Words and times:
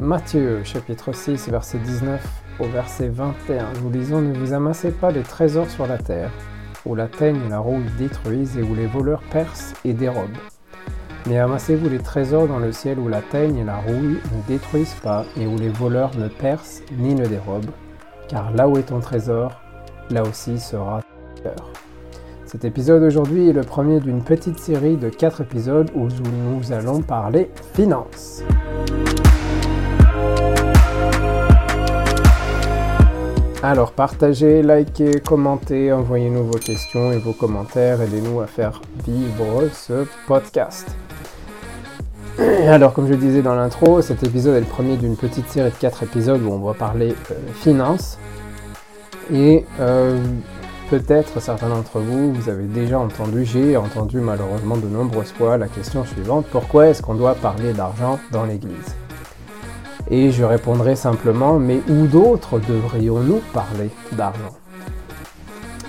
Matthieu 0.00 0.62
chapitre 0.64 1.12
6 1.12 1.50
verset 1.50 1.78
19 1.78 2.20
au 2.60 2.64
verset 2.64 3.08
21, 3.08 3.66
nous 3.82 3.90
lisons 3.90 4.22
Ne 4.22 4.32
vous 4.38 4.54
amassez 4.54 4.90
pas 4.90 5.12
des 5.12 5.22
trésors 5.22 5.68
sur 5.68 5.86
la 5.86 5.98
terre, 5.98 6.30
où 6.86 6.94
la 6.94 7.08
teigne 7.08 7.40
et 7.46 7.50
la 7.50 7.58
rouille 7.58 7.84
détruisent 7.98 8.56
et 8.56 8.62
où 8.62 8.74
les 8.74 8.86
voleurs 8.86 9.22
percent 9.30 9.74
et 9.84 9.92
dérobent. 9.92 10.38
Mais 11.26 11.38
amassez-vous 11.38 11.88
les 11.88 11.98
trésors 11.98 12.46
dans 12.46 12.60
le 12.60 12.72
ciel 12.72 12.98
où 12.98 13.08
la 13.08 13.20
teigne 13.20 13.56
et 13.56 13.64
la 13.64 13.78
rouille 13.78 14.18
ne 14.32 14.46
détruisent 14.46 14.96
pas 15.02 15.24
et 15.36 15.46
où 15.46 15.56
les 15.56 15.70
voleurs 15.70 16.16
ne 16.16 16.28
percent 16.28 16.82
ni 16.96 17.14
ne 17.14 17.26
dérobent, 17.26 17.72
car 18.28 18.52
là 18.52 18.68
où 18.68 18.78
est 18.78 18.84
ton 18.84 19.00
trésor, 19.00 19.60
là 20.10 20.22
aussi 20.22 20.58
sera 20.60 21.02
ton 21.02 21.42
cœur. 21.42 21.72
Cet 22.44 22.64
épisode 22.64 23.02
aujourd'hui 23.02 23.48
est 23.48 23.52
le 23.52 23.62
premier 23.62 23.98
d'une 23.98 24.22
petite 24.22 24.60
série 24.60 24.96
de 24.96 25.08
4 25.08 25.40
épisodes 25.40 25.90
où 25.96 26.06
nous 26.06 26.72
allons 26.72 27.02
parler 27.02 27.50
finances. 27.74 28.44
Alors 33.68 33.90
partagez, 33.90 34.62
likez, 34.62 35.18
commentez, 35.18 35.92
envoyez-nous 35.92 36.44
vos 36.44 36.58
questions 36.58 37.10
et 37.10 37.18
vos 37.18 37.32
commentaires, 37.32 38.00
aidez-nous 38.00 38.40
à 38.40 38.46
faire 38.46 38.80
vivre 39.04 39.68
ce 39.72 40.06
podcast. 40.28 40.86
Alors 42.38 42.94
comme 42.94 43.08
je 43.08 43.14
disais 43.14 43.42
dans 43.42 43.56
l'intro, 43.56 44.02
cet 44.02 44.22
épisode 44.22 44.54
est 44.54 44.60
le 44.60 44.66
premier 44.66 44.96
d'une 44.96 45.16
petite 45.16 45.48
série 45.48 45.70
de 45.70 45.74
4 45.74 46.04
épisodes 46.04 46.40
où 46.44 46.52
on 46.52 46.60
va 46.60 46.74
parler 46.74 47.16
euh, 47.32 47.34
finances. 47.54 48.20
Et 49.32 49.64
euh, 49.80 50.16
peut-être 50.88 51.40
certains 51.40 51.68
d'entre 51.68 51.98
vous, 51.98 52.32
vous 52.34 52.48
avez 52.48 52.66
déjà 52.66 53.00
entendu, 53.00 53.44
j'ai 53.44 53.76
entendu 53.76 54.20
malheureusement 54.20 54.76
de 54.76 54.86
nombreuses 54.86 55.32
fois 55.32 55.56
la 55.56 55.66
question 55.66 56.04
suivante, 56.04 56.46
pourquoi 56.52 56.86
est-ce 56.86 57.02
qu'on 57.02 57.16
doit 57.16 57.34
parler 57.34 57.72
d'argent 57.72 58.20
dans 58.30 58.44
l'Église? 58.44 58.94
Et 60.10 60.30
je 60.30 60.44
répondrai 60.44 60.96
simplement, 60.96 61.58
mais 61.58 61.80
où 61.88 62.06
d'autres 62.06 62.58
devrions-nous 62.58 63.40
parler 63.52 63.90
d'argent? 64.12 64.54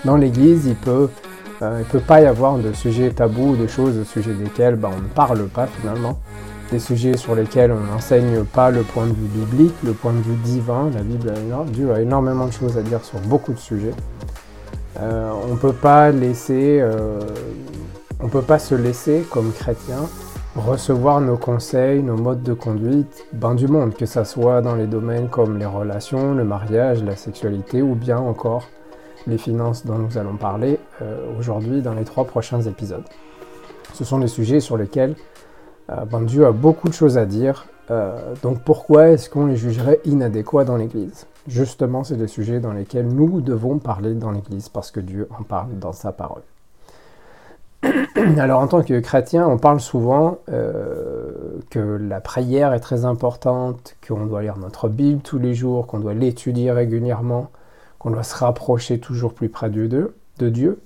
Dans 0.05 0.17
l'Église, 0.17 0.65
il 0.65 0.75
peut, 0.75 1.09
euh, 1.61 1.83
peut 1.91 1.99
pas 1.99 2.21
y 2.21 2.25
avoir 2.25 2.57
de 2.57 2.73
sujets 2.73 3.09
tabous, 3.11 3.55
de 3.55 3.67
choses 3.67 3.97
au 3.97 4.03
sujet 4.03 4.33
desquelles 4.33 4.75
ben, 4.75 4.89
on 4.95 5.01
ne 5.01 5.07
parle 5.07 5.47
pas 5.47 5.67
finalement, 5.67 6.19
des 6.71 6.79
sujets 6.79 7.17
sur 7.17 7.35
lesquels 7.35 7.71
on 7.71 7.79
n'enseigne 7.91 8.43
pas 8.43 8.71
le 8.71 8.81
point 8.81 9.05
de 9.05 9.13
vue 9.13 9.27
biblique, 9.27 9.75
le 9.83 9.93
point 9.93 10.13
de 10.13 10.21
vue 10.21 10.35
divin. 10.43 10.89
La 10.93 11.01
Bible 11.01 11.91
a, 11.91 12.01
énormément 12.01 12.47
de 12.47 12.53
choses 12.53 12.77
à 12.77 12.81
dire 12.81 13.03
sur 13.03 13.19
beaucoup 13.19 13.53
de 13.53 13.59
sujets. 13.59 13.93
Euh, 14.99 15.31
on 15.51 15.55
peut 15.55 15.73
pas 15.73 16.11
laisser, 16.11 16.79
euh, 16.81 17.19
on 18.21 18.27
peut 18.27 18.41
pas 18.41 18.59
se 18.59 18.75
laisser 18.75 19.25
comme 19.29 19.51
chrétien 19.51 19.99
recevoir 20.57 21.21
nos 21.21 21.37
conseils, 21.37 22.01
nos 22.01 22.17
modes 22.17 22.41
de 22.41 22.53
conduite 22.53 23.25
ben, 23.31 23.53
du 23.53 23.67
monde, 23.67 23.93
que 23.93 24.05
ce 24.05 24.23
soit 24.23 24.61
dans 24.61 24.75
les 24.75 24.87
domaines 24.87 25.29
comme 25.29 25.57
les 25.57 25.65
relations, 25.65 26.33
le 26.33 26.43
mariage, 26.43 27.03
la 27.03 27.15
sexualité 27.15 27.81
ou 27.81 27.95
bien 27.95 28.17
encore 28.17 28.67
les 29.27 29.37
finances 29.37 29.85
dont 29.85 29.97
nous 29.97 30.17
allons 30.17 30.35
parler 30.35 30.79
euh, 31.01 31.37
aujourd'hui 31.37 31.81
dans 31.81 31.93
les 31.93 32.05
trois 32.05 32.25
prochains 32.25 32.61
épisodes. 32.61 33.03
Ce 33.93 34.03
sont 34.03 34.19
des 34.19 34.27
sujets 34.27 34.59
sur 34.59 34.77
lesquels 34.77 35.15
euh, 35.89 36.05
ben, 36.05 36.21
Dieu 36.21 36.45
a 36.45 36.51
beaucoup 36.51 36.89
de 36.89 36.93
choses 36.93 37.17
à 37.17 37.25
dire, 37.25 37.67
euh, 37.91 38.33
donc 38.41 38.61
pourquoi 38.63 39.09
est-ce 39.09 39.29
qu'on 39.29 39.45
les 39.45 39.57
jugerait 39.57 39.99
inadéquats 40.05 40.65
dans 40.65 40.77
l'Église? 40.77 41.27
Justement, 41.47 42.03
c'est 42.03 42.17
des 42.17 42.27
sujets 42.27 42.59
dans 42.59 42.73
lesquels 42.73 43.07
nous 43.07 43.41
devons 43.41 43.77
parler 43.77 44.15
dans 44.15 44.31
l'Église 44.31 44.69
parce 44.69 44.91
que 44.91 44.99
Dieu 44.99 45.29
en 45.39 45.43
parle 45.43 45.77
dans 45.79 45.93
sa 45.93 46.11
parole. 46.11 46.41
Alors 48.37 48.61
en 48.61 48.67
tant 48.67 48.81
que 48.81 48.99
chrétien, 48.99 49.47
on 49.47 49.57
parle 49.57 49.79
souvent 49.79 50.39
euh, 50.49 51.31
que 51.69 51.79
la 51.79 52.21
prière 52.21 52.73
est 52.73 52.79
très 52.79 53.05
importante, 53.05 53.95
qu'on 54.05 54.25
doit 54.25 54.41
lire 54.41 54.57
notre 54.57 54.89
Bible 54.89 55.21
tous 55.21 55.39
les 55.39 55.53
jours, 55.53 55.87
qu'on 55.87 55.99
doit 55.99 56.13
l'étudier 56.13 56.71
régulièrement, 56.71 57.49
qu'on 57.99 58.11
doit 58.11 58.23
se 58.23 58.35
rapprocher 58.35 58.99
toujours 58.99 59.33
plus 59.33 59.49
près 59.49 59.69
de, 59.69 60.11
Dieu. 60.39 60.81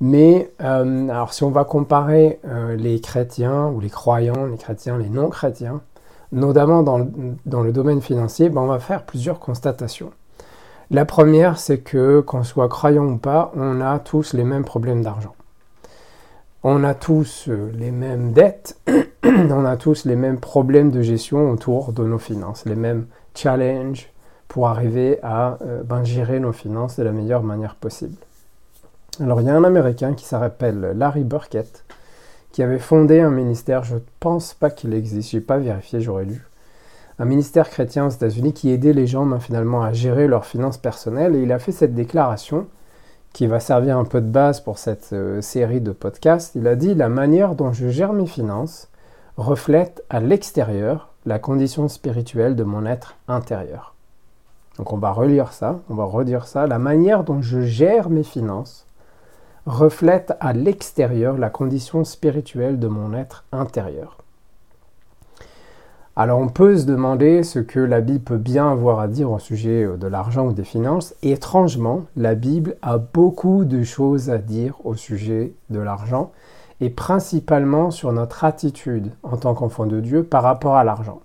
Mais 0.00 0.50
euh, 0.60 1.08
alors 1.08 1.32
si 1.32 1.42
on 1.44 1.50
va 1.50 1.64
comparer 1.64 2.40
euh, 2.46 2.76
les 2.76 3.00
chrétiens 3.00 3.66
ou 3.68 3.80
les 3.80 3.90
croyants, 3.90 4.46
les 4.46 4.56
chrétiens, 4.56 4.98
les 4.98 5.08
non-chrétiens, 5.08 5.80
notamment 6.30 6.82
dans, 6.82 6.98
le 6.98 7.72
domaine 7.72 8.00
financier, 8.00 8.48
ben, 8.48 8.60
on 8.60 8.66
va 8.66 8.78
faire 8.78 9.02
plusieurs 9.04 9.40
constatations. 9.40 10.10
La 10.90 11.04
première, 11.04 11.58
c'est 11.58 11.78
que 11.78 12.20
qu'on 12.20 12.44
soit 12.44 12.68
croyant 12.68 13.04
ou 13.04 13.18
pas, 13.18 13.52
on 13.56 13.80
a 13.80 13.98
tous 13.98 14.32
les 14.32 14.44
mêmes 14.44 14.64
problèmes 14.64 15.02
d'argent. 15.02 15.34
On 16.64 16.82
a 16.82 16.92
tous 16.94 17.44
euh, 17.48 17.70
les 17.72 17.92
mêmes 17.92 18.32
dettes, 18.32 18.80
on 19.24 19.64
a 19.64 19.76
tous 19.76 20.04
les 20.04 20.16
mêmes 20.16 20.40
problèmes 20.40 20.90
de 20.90 21.02
gestion 21.02 21.52
autour 21.52 21.92
de 21.92 22.02
nos 22.02 22.18
finances, 22.18 22.64
les 22.64 22.74
mêmes 22.74 23.06
challenges 23.32 24.12
pour 24.48 24.66
arriver 24.66 25.20
à 25.22 25.58
euh, 25.62 25.84
ben, 25.84 26.02
gérer 26.02 26.40
nos 26.40 26.50
finances 26.50 26.96
de 26.96 27.04
la 27.04 27.12
meilleure 27.12 27.44
manière 27.44 27.76
possible. 27.76 28.16
Alors 29.20 29.40
il 29.40 29.46
y 29.46 29.50
a 29.50 29.54
un 29.54 29.62
Américain 29.62 30.14
qui 30.14 30.24
s'appelle 30.24 30.94
Larry 30.96 31.22
Burkett, 31.22 31.84
qui 32.50 32.64
avait 32.64 32.80
fondé 32.80 33.20
un 33.20 33.30
ministère, 33.30 33.84
je 33.84 33.94
ne 33.94 34.00
pense 34.18 34.52
pas 34.52 34.70
qu'il 34.70 34.94
existe, 34.94 35.34
n'ai 35.34 35.40
pas 35.40 35.58
vérifié, 35.58 36.00
j'aurais 36.00 36.24
lu, 36.24 36.44
un 37.20 37.24
ministère 37.24 37.70
chrétien 37.70 38.06
aux 38.06 38.10
États-Unis 38.10 38.52
qui 38.52 38.72
aidait 38.72 38.92
les 38.92 39.06
gens 39.06 39.26
ben, 39.26 39.38
finalement 39.38 39.84
à 39.84 39.92
gérer 39.92 40.26
leurs 40.26 40.44
finances 40.44 40.78
personnelles, 40.78 41.36
et 41.36 41.42
il 41.42 41.52
a 41.52 41.60
fait 41.60 41.70
cette 41.70 41.94
déclaration 41.94 42.66
qui 43.32 43.46
va 43.46 43.60
servir 43.60 43.98
un 43.98 44.04
peu 44.04 44.20
de 44.20 44.30
base 44.30 44.60
pour 44.60 44.78
cette 44.78 45.12
euh, 45.12 45.40
série 45.40 45.80
de 45.80 45.92
podcasts, 45.92 46.54
il 46.54 46.66
a 46.66 46.76
dit 46.76 46.94
La 46.94 47.08
manière 47.08 47.54
dont 47.54 47.72
je 47.72 47.88
gère 47.88 48.12
mes 48.12 48.26
finances 48.26 48.88
reflète 49.36 50.04
à 50.10 50.20
l'extérieur 50.20 51.12
la 51.26 51.38
condition 51.38 51.88
spirituelle 51.88 52.56
de 52.56 52.64
mon 52.64 52.86
être 52.86 53.16
intérieur. 53.28 53.94
Donc 54.78 54.92
on 54.92 54.98
va 54.98 55.12
relire 55.12 55.52
ça, 55.52 55.80
on 55.88 55.94
va 55.94 56.04
redire 56.04 56.46
ça. 56.46 56.66
La 56.66 56.78
manière 56.78 57.24
dont 57.24 57.42
je 57.42 57.60
gère 57.60 58.10
mes 58.10 58.22
finances 58.22 58.86
reflète 59.66 60.32
à 60.40 60.52
l'extérieur 60.52 61.36
la 61.36 61.50
condition 61.50 62.04
spirituelle 62.04 62.78
de 62.78 62.88
mon 62.88 63.12
être 63.12 63.44
intérieur. 63.52 64.17
Alors 66.20 66.40
on 66.40 66.48
peut 66.48 66.76
se 66.76 66.84
demander 66.84 67.44
ce 67.44 67.60
que 67.60 67.78
la 67.78 68.00
Bible 68.00 68.24
peut 68.24 68.38
bien 68.38 68.68
avoir 68.68 68.98
à 68.98 69.06
dire 69.06 69.30
au 69.30 69.38
sujet 69.38 69.84
euh, 69.84 69.96
de 69.96 70.08
l'argent 70.08 70.48
ou 70.48 70.52
des 70.52 70.64
finances. 70.64 71.14
étrangement, 71.22 72.06
la 72.16 72.34
Bible 72.34 72.74
a 72.82 72.98
beaucoup 72.98 73.64
de 73.64 73.84
choses 73.84 74.28
à 74.28 74.38
dire 74.38 74.74
au 74.82 74.96
sujet 74.96 75.52
de 75.70 75.78
l'argent 75.78 76.32
et 76.80 76.90
principalement 76.90 77.92
sur 77.92 78.12
notre 78.12 78.42
attitude 78.42 79.12
en 79.22 79.36
tant 79.36 79.54
qu'enfant 79.54 79.86
de 79.86 80.00
Dieu 80.00 80.24
par 80.24 80.42
rapport 80.42 80.74
à 80.74 80.82
l'argent. 80.82 81.20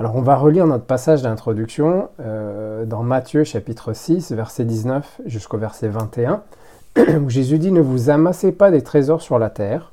Alors 0.00 0.16
on 0.16 0.22
va 0.22 0.34
relire 0.34 0.66
notre 0.66 0.86
passage 0.86 1.22
d'introduction 1.22 2.08
euh, 2.18 2.86
dans 2.86 3.04
Matthieu 3.04 3.44
chapitre 3.44 3.92
6, 3.92 4.32
verset 4.32 4.64
19 4.64 5.20
jusqu'au 5.26 5.56
verset 5.56 5.86
21, 5.86 6.42
où 7.20 7.30
Jésus 7.30 7.60
dit 7.60 7.70
Ne 7.70 7.80
vous 7.80 8.10
amassez 8.10 8.50
pas 8.50 8.72
des 8.72 8.82
trésors 8.82 9.22
sur 9.22 9.38
la 9.38 9.50
terre, 9.50 9.92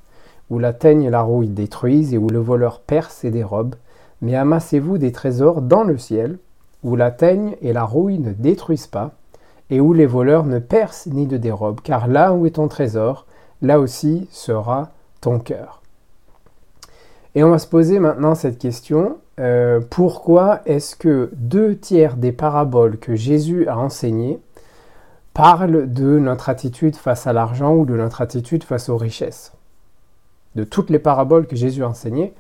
où 0.50 0.58
la 0.58 0.74
teigne 0.74 1.04
et 1.04 1.12
la 1.12 1.22
rouille 1.22 1.50
détruisent 1.50 2.16
et 2.16 2.18
où 2.18 2.30
le 2.30 2.40
voleur 2.40 2.80
perce 2.80 3.24
et 3.24 3.30
dérobe, 3.30 3.76
mais 4.22 4.36
amassez-vous 4.36 4.98
des 4.98 5.12
trésors 5.12 5.62
dans 5.62 5.84
le 5.84 5.98
ciel, 5.98 6.38
où 6.84 6.96
la 6.96 7.12
teigne 7.12 7.56
et 7.62 7.74
la 7.74 7.84
rouille 7.84 8.20
ne 8.20 8.32
détruisent 8.32 8.88
pas, 8.88 9.12
et 9.70 9.82
où 9.82 9.94
les 9.94 10.06
voleurs 10.06 10.46
ne 10.46 10.60
percent 10.60 11.10
ni 11.12 11.28
ne 11.28 11.38
dérobent, 11.38 11.82
car 11.82 12.08
là 12.08 12.34
où 12.34 12.46
est 12.46 12.52
ton 12.52 12.68
trésor, 12.68 13.26
là 13.62 13.80
aussi 13.80 14.28
sera 14.32 14.92
ton 15.22 15.40
cœur. 15.40 15.82
Et 17.36 17.44
on 17.44 17.52
va 17.52 17.60
se 17.60 17.68
poser 17.68 18.00
maintenant 18.00 18.34
cette 18.34 18.58
question, 18.58 19.18
euh, 19.40 19.80
pourquoi 19.92 20.62
est-ce 20.66 20.96
que 20.96 21.30
deux 21.34 21.78
tiers 21.78 22.18
des 22.18 22.32
paraboles 22.32 22.98
que 22.98 23.16
Jésus 23.16 23.68
a 23.68 23.78
enseignées 23.78 24.40
parlent 25.34 25.92
de 25.94 26.18
notre 26.18 26.50
attitude 26.50 26.96
face 26.96 27.28
à 27.28 27.34
l'argent 27.34 27.76
ou 27.76 27.86
de 27.86 27.96
notre 27.96 28.22
attitude 28.22 28.64
face 28.64 28.90
aux 28.90 28.98
richesses? 28.98 29.54
De 30.56 30.64
toutes 30.64 30.90
les 30.90 30.98
paraboles 30.98 31.46
que 31.46 31.56
Jésus 31.56 31.84
a 31.84 31.90
enseignées, 31.90 32.34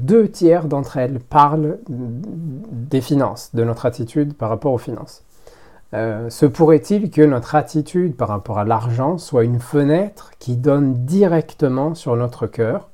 deux 0.00 0.28
tiers 0.28 0.66
d'entre 0.66 0.96
elles 0.96 1.20
parlent 1.20 1.78
des 1.88 3.00
finances, 3.00 3.54
de 3.54 3.62
notre 3.62 3.86
attitude 3.86 4.34
par 4.34 4.48
rapport 4.48 4.72
aux 4.72 4.78
finances. 4.78 5.22
Euh, 5.94 6.28
se 6.28 6.44
pourrait-il 6.44 7.10
que 7.10 7.22
notre 7.22 7.54
attitude 7.54 8.14
par 8.14 8.28
rapport 8.28 8.58
à 8.58 8.64
l'argent 8.64 9.16
soit 9.16 9.44
une 9.44 9.58
fenêtre 9.58 10.32
qui 10.38 10.56
donne 10.56 11.06
directement 11.06 11.94
sur 11.94 12.14
notre 12.14 12.46
cœur 12.46 12.90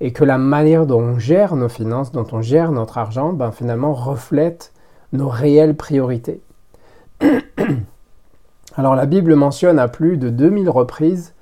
et 0.00 0.12
que 0.12 0.22
la 0.22 0.38
manière 0.38 0.86
dont 0.86 1.00
on 1.00 1.18
gère 1.18 1.56
nos 1.56 1.68
finances, 1.68 2.12
dont 2.12 2.26
on 2.30 2.40
gère 2.40 2.70
notre 2.70 2.98
argent, 2.98 3.32
ben, 3.32 3.50
finalement 3.50 3.92
reflète 3.92 4.72
nos 5.12 5.28
réelles 5.28 5.76
priorités? 5.76 6.40
Alors 8.76 8.94
la 8.94 9.06
Bible 9.06 9.34
mentionne 9.34 9.80
à 9.80 9.88
plus 9.88 10.16
de 10.16 10.28
2000 10.28 10.70
reprises 10.70 11.34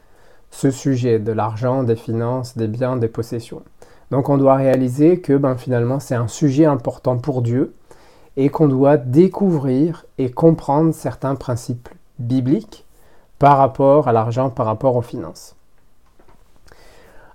ce 0.50 0.70
sujet 0.70 1.18
de 1.18 1.32
l'argent, 1.32 1.82
des 1.82 1.94
finances, 1.94 2.56
des 2.56 2.68
biens, 2.68 2.96
des 2.96 3.08
possessions. 3.08 3.62
Donc 4.10 4.28
on 4.28 4.36
doit 4.36 4.56
réaliser 4.56 5.20
que 5.20 5.36
ben, 5.36 5.56
finalement 5.56 6.00
c'est 6.00 6.14
un 6.14 6.28
sujet 6.28 6.64
important 6.64 7.16
pour 7.18 7.42
Dieu 7.42 7.74
et 8.36 8.48
qu'on 8.48 8.68
doit 8.68 8.96
découvrir 8.96 10.04
et 10.18 10.30
comprendre 10.30 10.94
certains 10.94 11.34
principes 11.34 11.88
bibliques 12.18 12.86
par 13.38 13.56
rapport 13.58 14.08
à 14.08 14.12
l'argent, 14.12 14.50
par 14.50 14.66
rapport 14.66 14.96
aux 14.96 15.02
finances. 15.02 15.56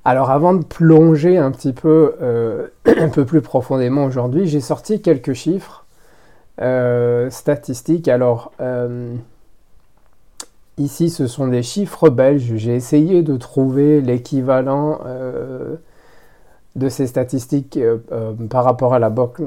Alors 0.03 0.29
avant 0.29 0.53
de 0.53 0.63
plonger 0.63 1.37
un 1.37 1.51
petit 1.51 1.73
peu, 1.73 2.15
euh, 2.21 2.67
un 2.85 3.09
peu 3.09 3.25
plus 3.25 3.41
profondément 3.41 4.05
aujourd'hui, 4.05 4.47
j'ai 4.47 4.61
sorti 4.61 5.01
quelques 5.01 5.33
chiffres 5.33 5.85
euh, 6.61 7.29
statistiques. 7.31 8.07
Alors 8.07 8.51
euh, 8.61 9.15
ici 10.77 11.09
ce 11.09 11.25
sont 11.25 11.47
des 11.47 11.63
chiffres 11.63 12.09
belges. 12.09 12.53
J'ai 12.55 12.75
essayé 12.75 13.23
de 13.23 13.35
trouver 13.35 13.99
l'équivalent 14.01 14.99
de 16.75 16.89
ces 16.89 17.07
statistiques 17.07 17.77
euh, 17.77 17.97
euh, 18.11 18.33
par 18.49 18.65
rapport 18.65 18.93
à 18.93 18.99
la, 18.99 19.09
banque, 19.09 19.39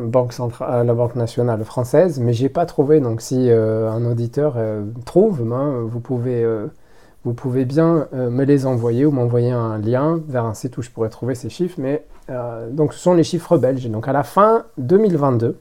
nationale 1.15 1.63
française, 1.65 2.21
mais 2.21 2.33
j'ai 2.33 2.49
pas 2.49 2.67
trouvé. 2.67 3.01
Donc 3.01 3.21
si 3.21 3.51
euh, 3.51 3.91
un 3.91 4.05
auditeur 4.07 4.57
trouve, 5.05 5.43
ben, 5.43 5.83
vous, 5.87 6.01
pouvez, 6.01 6.47
vous 7.25 7.35
pouvez 7.35 7.65
bien 7.65 8.09
me 8.13 8.45
les 8.45 8.67
envoyer 8.67 9.05
ou 9.05 9.11
m'envoyer 9.11 9.51
un 9.51 9.79
lien 9.79 10.21
vers 10.29 10.45
un 10.45 10.55
site 10.55 10.77
où 10.79 10.83
je 10.83 10.91
pourrais 10.91 11.11
trouver 11.11 11.35
ces 11.35 11.51
chiffres. 11.51 11.77
Mais 11.79 12.05
donc 12.71 12.95
ce 12.95 12.99
sont 12.99 13.15
les 13.15 13.25
chiffres 13.25 13.59
belges. 13.59 13.89
Donc 13.91 14.09
à 14.09 14.13
la 14.13 14.23
fin 14.23 14.65
2022, 14.79 15.57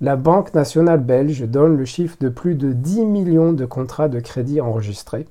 la 0.00 0.16
Banque 0.16 0.54
nationale 0.54 1.00
belge 1.00 1.42
donne 1.42 1.76
le 1.76 1.84
chiffre 1.84 2.16
de 2.20 2.28
plus 2.28 2.54
de 2.54 2.72
10 2.72 3.04
millions 3.06 3.52
de 3.52 3.64
contrats 3.64 4.08
de 4.08 4.20
crédit 4.20 4.60
enregistrés. 4.60 5.26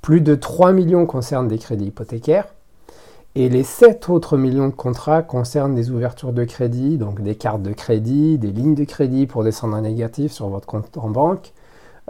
Plus 0.00 0.20
de 0.20 0.34
3 0.34 0.72
millions 0.72 1.06
concernent 1.06 1.48
des 1.48 1.58
crédits 1.58 1.86
hypothécaires 1.86 2.46
et 3.34 3.48
les 3.48 3.62
7 3.62 4.10
autres 4.10 4.36
millions 4.36 4.68
de 4.68 4.74
contrats 4.74 5.22
concernent 5.22 5.74
des 5.74 5.90
ouvertures 5.90 6.32
de 6.32 6.44
crédit, 6.44 6.98
donc 6.98 7.22
des 7.22 7.34
cartes 7.34 7.62
de 7.62 7.72
crédit, 7.72 8.36
des 8.38 8.50
lignes 8.50 8.74
de 8.74 8.84
crédit 8.84 9.26
pour 9.26 9.42
descendre 9.42 9.76
en 9.76 9.80
négatif 9.80 10.32
sur 10.32 10.48
votre 10.48 10.66
compte 10.66 10.96
en 10.98 11.08
banque, 11.08 11.52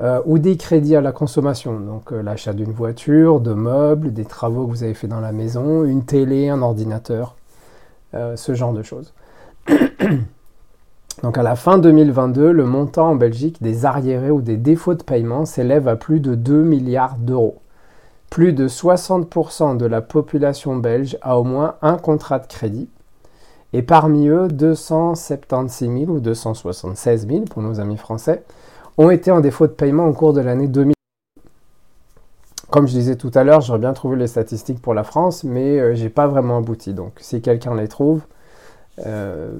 euh, 0.01 0.21
ou 0.25 0.39
des 0.39 0.57
crédits 0.57 0.97
à 0.97 1.01
la 1.01 1.13
consommation, 1.13 1.79
donc 1.79 2.13
euh, 2.13 2.23
l'achat 2.23 2.53
d'une 2.53 2.73
voiture, 2.73 3.41
de 3.41 3.53
meubles, 3.53 4.13
des 4.13 4.25
travaux 4.25 4.67
que 4.67 4.71
vous 4.71 4.83
avez 4.83 4.95
fait 4.95 5.07
dans 5.07 5.21
la 5.21 5.33
maison, 5.33 5.85
une 5.85 6.05
télé, 6.05 6.49
un 6.49 6.61
ordinateur, 6.61 7.37
euh, 8.15 8.35
ce 8.35 8.55
genre 8.55 8.73
de 8.73 8.83
choses. 8.83 9.15
donc 11.23 11.39
à 11.39 11.43
la 11.45 11.55
fin 11.55 11.79
2022, 11.79 12.51
le 12.51 12.65
montant 12.65 13.11
en 13.11 13.15
Belgique 13.15 13.63
des 13.63 13.85
arriérés 13.85 14.33
ou 14.33 14.41
des 14.41 14.57
défauts 14.57 14.95
de 14.95 15.05
paiement 15.05 15.45
s'élève 15.45 15.87
à 15.87 15.95
plus 15.95 16.19
de 16.19 16.35
2 16.35 16.65
milliards 16.65 17.17
d'euros. 17.17 17.63
Plus 18.33 18.55
de 18.55 18.67
60% 18.67 19.77
de 19.77 19.85
la 19.85 20.01
population 20.01 20.75
belge 20.77 21.19
a 21.21 21.39
au 21.39 21.45
moins 21.45 21.75
un 21.83 21.99
contrat 21.99 22.39
de 22.39 22.47
crédit. 22.47 22.89
Et 23.75 23.83
parmi 23.83 24.27
eux, 24.29 24.49
276 24.49 25.91
000 26.07 26.11
ou 26.11 26.19
276 26.19 27.27
000 27.29 27.41
pour 27.43 27.61
nos 27.61 27.79
amis 27.79 27.99
français 27.99 28.43
ont 28.97 29.11
été 29.11 29.31
en 29.31 29.41
défaut 29.41 29.67
de 29.67 29.73
paiement 29.73 30.07
au 30.07 30.15
cours 30.15 30.33
de 30.33 30.41
l'année 30.41 30.67
2000. 30.67 30.95
Comme 32.71 32.89
je 32.89 32.95
disais 32.95 33.17
tout 33.17 33.31
à 33.35 33.45
l'heure, 33.45 33.61
j'aurais 33.61 33.79
bien 33.79 33.93
trouvé 33.93 34.17
les 34.17 34.29
statistiques 34.29 34.81
pour 34.81 34.95
la 34.95 35.05
France, 35.05 35.45
mais 35.45 35.77
je 35.77 35.83
euh, 35.83 35.95
j'ai 35.95 36.09
pas 36.09 36.27
vraiment 36.27 36.57
abouti. 36.57 36.95
Donc 36.95 37.13
si 37.19 37.43
quelqu'un 37.43 37.75
les 37.75 37.89
trouve, 37.89 38.23
euh, 39.05 39.53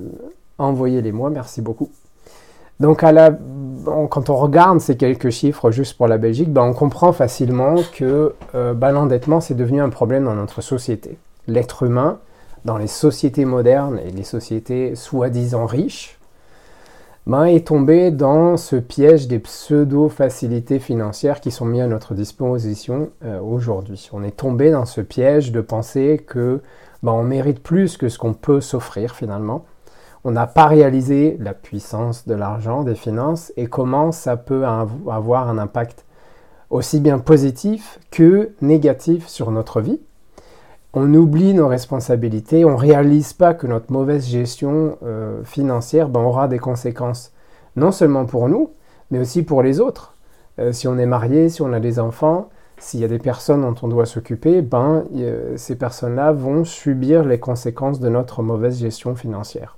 envoyez-les 0.57 1.13
moi, 1.13 1.29
merci 1.29 1.61
beaucoup. 1.61 1.91
Donc 2.83 3.05
quand 4.11 4.29
on 4.29 4.37
regarde 4.37 4.81
ces 4.81 4.97
quelques 4.97 5.31
chiffres 5.31 5.71
juste 5.71 5.97
pour 5.97 6.09
la 6.09 6.19
Belgique, 6.19 6.53
ben, 6.53 6.63
on 6.63 6.73
comprend 6.73 7.13
facilement 7.13 7.77
que 7.93 8.35
euh, 8.57 8.75
ben, 8.75 8.91
l'endettement 8.91 9.41
c'est 9.41 9.55
devenu 9.55 9.81
un 9.81 9.89
problème 9.89 10.25
dans 10.25 10.35
notre 10.35 10.63
société. 10.63 11.17
L'être 11.47 11.85
humain, 11.85 12.19
dans 12.65 12.79
les 12.79 12.89
sociétés 12.89 13.45
modernes 13.45 14.01
et 14.05 14.11
les 14.11 14.25
sociétés 14.25 14.97
soi-disant 14.97 15.65
riches, 15.65 16.19
ben, 17.29 17.45
est 17.45 17.69
tombé 17.69 18.11
dans 18.11 18.57
ce 18.57 18.75
piège 18.75 19.29
des 19.29 19.39
pseudo-facilités 19.39 20.81
financières 20.81 21.41
qui 21.41 21.53
sont 21.53 21.67
mises 21.67 21.83
à 21.83 21.87
notre 21.87 22.15
disposition 22.15 23.11
euh, 23.25 23.39
aujourd'hui. 23.41 24.11
On 24.13 24.25
est 24.25 24.37
tombé 24.37 24.73
dans 24.73 24.87
ce 24.87 25.01
piège 25.01 25.53
de 25.53 25.61
penser 25.61 26.21
que 26.27 26.61
on 27.05 27.23
mérite 27.23 27.63
plus 27.63 27.97
que 27.97 28.09
ce 28.09 28.19
qu'on 28.19 28.35
peut 28.35 28.61
s'offrir 28.61 29.15
finalement 29.15 29.65
on 30.25 30.31
n'a 30.31 30.47
pas 30.47 30.67
réalisé 30.67 31.37
la 31.41 31.53
puissance 31.53 32.27
de 32.29 32.35
l'argent, 32.35 32.85
des 32.85 32.95
finances, 32.95 33.53
et 33.57 33.67
comment 33.67 34.13
ça 34.13 34.37
peut 34.37 34.65
avoir 34.65 35.49
un 35.49 35.59
impact 35.59 36.05
aussi 36.71 37.01
bien 37.01 37.19
positif 37.19 37.99
que 38.11 38.53
négatif 38.63 39.29
sur 39.29 39.51
notre 39.51 39.81
vie. 39.81 40.01
On 40.95 41.13
oublie 41.15 41.55
nos 41.55 41.69
responsabilités, 41.69 42.65
on 42.65 42.73
ne 42.73 42.77
réalise 42.77 43.33
pas 43.33 43.55
que 43.55 43.67
notre 43.67 43.93
mauvaise 43.93 44.27
gestion 44.27 44.99
euh, 45.03 45.43
financière 45.43 46.09
ben, 46.09 46.21
aura 46.21 46.49
des 46.49 46.59
conséquences 46.59 47.33
non 47.77 47.93
seulement 47.93 48.27
pour 48.27 48.49
nous, 48.49 48.71
mais 49.11 49.19
aussi 49.19 49.43
pour 49.43 49.63
les 49.63 49.81
autres. 49.81 50.15
Euh, 50.59 50.73
si 50.73 50.87
on 50.87 50.99
est 50.99 51.07
marié, 51.07 51.49
si 51.49 51.63
on 51.63 51.73
a 51.73 51.81
des 51.81 51.99
enfants, 51.99 52.49
s'il 52.79 53.01
y 53.01 53.05
a 53.05 53.09
des 53.09 53.19
personnes 53.19 53.63
dont 53.63 53.75
on 53.83 53.89
doit 53.89 54.07
s'occuper, 54.07 54.61
ben, 54.61 55.05
ces 55.57 55.77
personnes-là 55.77 56.33
vont 56.33 56.65
subir 56.65 57.25
les 57.25 57.39
conséquences 57.39 58.01
de 58.01 58.09
notre 58.09 58.43
mauvaise 58.43 58.79
gestion 58.79 59.15
financière. 59.15 59.77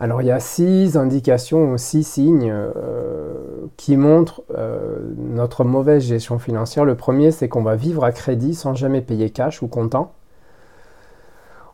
Alors 0.00 0.22
il 0.22 0.26
y 0.26 0.32
a 0.32 0.40
six 0.40 0.96
indications, 0.96 1.78
six 1.78 2.04
signes 2.04 2.50
euh, 2.52 3.34
qui 3.76 3.96
montrent 3.96 4.42
euh, 4.56 4.98
notre 5.16 5.64
mauvaise 5.64 6.02
gestion 6.02 6.38
financière. 6.38 6.84
Le 6.84 6.96
premier, 6.96 7.30
c'est 7.30 7.48
qu'on 7.48 7.62
va 7.62 7.76
vivre 7.76 8.04
à 8.04 8.12
crédit 8.12 8.54
sans 8.54 8.74
jamais 8.74 9.00
payer 9.00 9.30
cash 9.30 9.62
ou 9.62 9.68
comptant. 9.68 10.12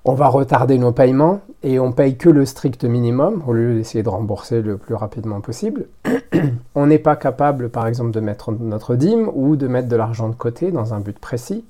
On 0.04 0.14
va 0.14 0.28
retarder 0.28 0.78
nos 0.78 0.92
paiements 0.92 1.40
et 1.62 1.78
on 1.78 1.92
paye 1.92 2.16
que 2.16 2.30
le 2.30 2.46
strict 2.46 2.84
minimum 2.84 3.42
au 3.46 3.52
lieu 3.52 3.74
d'essayer 3.74 4.02
de 4.02 4.08
rembourser 4.08 4.62
le 4.62 4.78
plus 4.78 4.94
rapidement 4.94 5.40
possible. 5.40 5.86
on 6.74 6.86
n'est 6.86 6.98
pas 6.98 7.16
capable, 7.16 7.68
par 7.68 7.86
exemple, 7.86 8.10
de 8.10 8.20
mettre 8.20 8.50
notre 8.52 8.94
dîme 8.94 9.30
ou 9.34 9.56
de 9.56 9.66
mettre 9.66 9.88
de 9.88 9.96
l'argent 9.96 10.30
de 10.30 10.34
côté 10.34 10.72
dans 10.72 10.94
un 10.94 11.00
but 11.00 11.18
précis. 11.18 11.64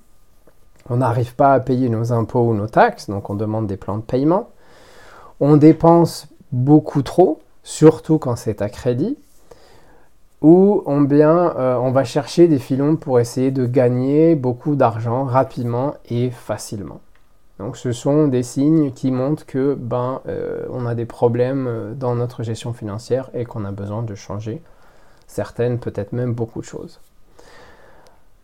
On 0.88 0.98
n'arrive 0.98 1.34
pas 1.34 1.54
à 1.54 1.60
payer 1.60 1.88
nos 1.88 2.12
impôts 2.12 2.48
ou 2.50 2.54
nos 2.54 2.68
taxes, 2.68 3.10
donc 3.10 3.30
on 3.30 3.34
demande 3.34 3.66
des 3.66 3.76
plans 3.76 3.96
de 3.96 4.02
paiement. 4.02 4.50
On 5.40 5.56
dépense 5.56 6.28
beaucoup 6.52 7.02
trop, 7.02 7.40
surtout 7.62 8.18
quand 8.18 8.36
c'est 8.36 8.62
à 8.62 8.68
crédit, 8.68 9.16
ou 10.42 10.82
on, 10.86 11.02
bien, 11.02 11.54
euh, 11.56 11.76
on 11.76 11.90
va 11.90 12.04
chercher 12.04 12.48
des 12.48 12.58
filons 12.58 12.96
pour 12.96 13.20
essayer 13.20 13.50
de 13.50 13.66
gagner 13.66 14.34
beaucoup 14.34 14.74
d'argent 14.74 15.24
rapidement 15.24 15.94
et 16.08 16.30
facilement. 16.30 17.00
Donc 17.58 17.76
ce 17.76 17.92
sont 17.92 18.26
des 18.26 18.42
signes 18.42 18.90
qui 18.92 19.10
montrent 19.10 19.44
que 19.44 19.74
ben, 19.74 20.22
euh, 20.26 20.64
on 20.70 20.86
a 20.86 20.94
des 20.94 21.04
problèmes 21.04 21.66
euh, 21.66 21.92
dans 21.92 22.14
notre 22.14 22.42
gestion 22.42 22.72
financière 22.72 23.28
et 23.34 23.44
qu'on 23.44 23.66
a 23.66 23.70
besoin 23.70 24.02
de 24.02 24.14
changer 24.14 24.62
certaines, 25.26 25.78
peut-être 25.78 26.12
même 26.12 26.32
beaucoup 26.32 26.60
de 26.60 26.64
choses. 26.64 27.00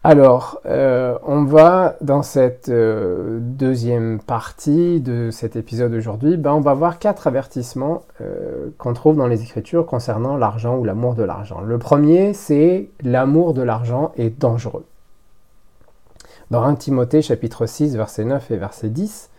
Alors, 0.08 0.60
euh, 0.66 1.18
on 1.24 1.42
va 1.42 1.96
dans 2.00 2.22
cette 2.22 2.68
euh, 2.68 3.40
deuxième 3.40 4.20
partie 4.20 5.00
de 5.00 5.30
cet 5.32 5.56
épisode 5.56 5.92
aujourd'hui, 5.94 6.36
ben, 6.36 6.52
on 6.52 6.60
va 6.60 6.74
voir 6.74 7.00
quatre 7.00 7.26
avertissements 7.26 8.04
euh, 8.20 8.68
qu'on 8.78 8.92
trouve 8.92 9.16
dans 9.16 9.26
les 9.26 9.42
Écritures 9.42 9.84
concernant 9.84 10.36
l'argent 10.36 10.76
ou 10.76 10.84
l'amour 10.84 11.16
de 11.16 11.24
l'argent. 11.24 11.60
Le 11.60 11.78
premier, 11.78 12.34
c'est 12.34 12.88
l'amour 13.02 13.52
de 13.52 13.62
l'argent 13.62 14.12
est 14.16 14.38
dangereux. 14.38 14.84
Dans 16.52 16.62
1 16.62 16.76
Timothée 16.76 17.20
chapitre 17.20 17.66
6, 17.66 17.96
verset 17.96 18.26
9 18.26 18.52
et 18.52 18.56
verset 18.58 18.90
10, 18.90 19.30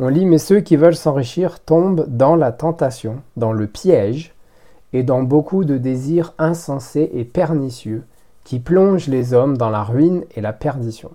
on 0.00 0.08
lit 0.08 0.26
Mais 0.26 0.36
ceux 0.36 0.60
qui 0.60 0.76
veulent 0.76 0.96
s'enrichir 0.96 1.60
tombent 1.60 2.04
dans 2.08 2.36
la 2.36 2.52
tentation, 2.52 3.22
dans 3.38 3.54
le 3.54 3.66
piège, 3.66 4.34
et 4.92 5.02
dans 5.02 5.22
beaucoup 5.22 5.64
de 5.64 5.78
désirs 5.78 6.34
insensés 6.36 7.10
et 7.14 7.24
pernicieux 7.24 8.02
qui 8.44 8.58
plonge 8.58 9.08
les 9.08 9.34
hommes 9.34 9.56
dans 9.56 9.70
la 9.70 9.82
ruine 9.82 10.24
et 10.34 10.40
la 10.40 10.52
perdition. 10.52 11.10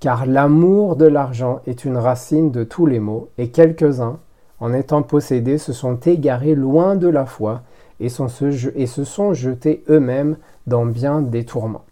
Car 0.00 0.26
l'amour 0.26 0.96
de 0.96 1.04
l'argent 1.04 1.60
est 1.66 1.84
une 1.84 1.96
racine 1.96 2.50
de 2.50 2.64
tous 2.64 2.86
les 2.86 2.98
maux, 2.98 3.28
et 3.38 3.50
quelques-uns, 3.50 4.18
en 4.60 4.72
étant 4.72 5.02
possédés, 5.02 5.58
se 5.58 5.72
sont 5.72 5.96
égarés 5.96 6.54
loin 6.54 6.96
de 6.96 7.08
la 7.08 7.26
foi 7.26 7.62
et, 8.00 8.08
se 8.08 9.04
sont 9.04 9.34
jetés 9.34 9.84
eux-mêmes 9.88 10.36
dans 10.66 10.86
bien 10.86 11.20
des 11.20 11.44
tourments. 11.44 11.84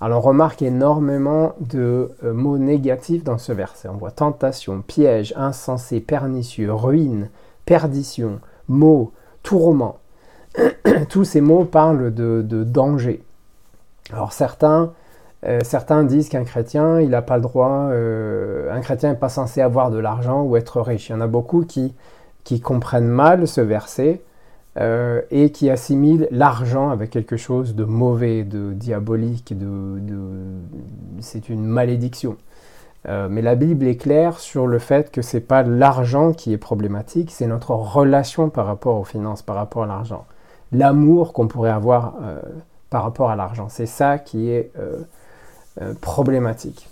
Alors 0.00 0.24
on 0.24 0.28
remarque 0.28 0.62
énormément 0.62 1.54
de 1.60 2.10
euh, 2.24 2.32
mots 2.32 2.58
négatifs 2.58 3.22
dans 3.22 3.38
ce 3.38 3.52
verset. 3.52 3.88
On 3.88 3.96
voit 3.96 4.10
tentation, 4.10 4.82
piège, 4.82 5.32
insensé, 5.36 6.00
pernicieux, 6.00 6.72
ruine, 6.72 7.28
perdition, 7.66 8.40
maux, 8.66 9.12
tourment. 9.42 9.98
Tous 11.08 11.24
ces 11.24 11.40
mots 11.40 11.64
parlent 11.64 12.12
de 12.12 12.64
danger. 12.64 13.22
Alors 14.12 14.32
certains, 14.32 14.92
euh, 15.46 15.60
certains 15.64 16.04
disent 16.04 16.28
qu'un 16.28 16.44
chrétien, 16.44 17.00
il 17.00 17.10
n'a 17.10 17.22
pas 17.22 17.36
le 17.36 17.42
droit, 17.42 17.88
euh, 17.90 18.70
un 18.72 18.80
chrétien 18.80 19.10
n'est 19.12 19.18
pas 19.18 19.30
censé 19.30 19.60
avoir 19.60 19.90
de 19.90 19.98
l'argent 19.98 20.42
ou 20.42 20.56
être 20.56 20.80
riche. 20.80 21.08
Il 21.08 21.12
y 21.12 21.14
en 21.14 21.20
a 21.20 21.26
beaucoup 21.26 21.64
qui, 21.64 21.94
qui 22.44 22.60
comprennent 22.60 23.08
mal 23.08 23.48
ce 23.48 23.60
verset 23.60 24.22
et 25.30 25.52
qui 25.52 25.68
assimile 25.68 26.28
l'argent 26.30 26.88
avec 26.88 27.10
quelque 27.10 27.36
chose 27.36 27.74
de 27.74 27.84
mauvais, 27.84 28.42
de 28.42 28.72
diabolique, 28.72 29.52
de, 29.58 30.00
c'est 31.20 31.50
une 31.50 31.66
malédiction. 31.66 32.38
mais 33.06 33.42
la 33.42 33.54
Bible 33.54 33.86
est 33.86 33.98
claire 33.98 34.38
sur 34.38 34.66
le 34.66 34.78
fait 34.78 35.10
que 35.10 35.20
c'est 35.20 35.42
pas 35.42 35.62
l'argent 35.62 36.32
qui 36.32 36.54
est 36.54 36.58
problématique, 36.58 37.32
c'est 37.32 37.46
notre 37.46 37.72
relation 37.72 38.48
par 38.48 38.64
rapport 38.64 38.98
aux 38.98 39.04
finances, 39.04 39.42
par 39.42 39.56
rapport 39.56 39.82
à 39.82 39.86
l'argent. 39.86 40.24
L'amour 40.72 41.34
qu'on 41.34 41.48
pourrait 41.48 41.68
avoir 41.68 42.14
par 42.92 43.02
rapport 43.02 43.30
à 43.30 43.36
l'argent. 43.36 43.68
C'est 43.68 43.86
ça 43.86 44.18
qui 44.18 44.50
est 44.50 44.70
problématique. 46.00 46.88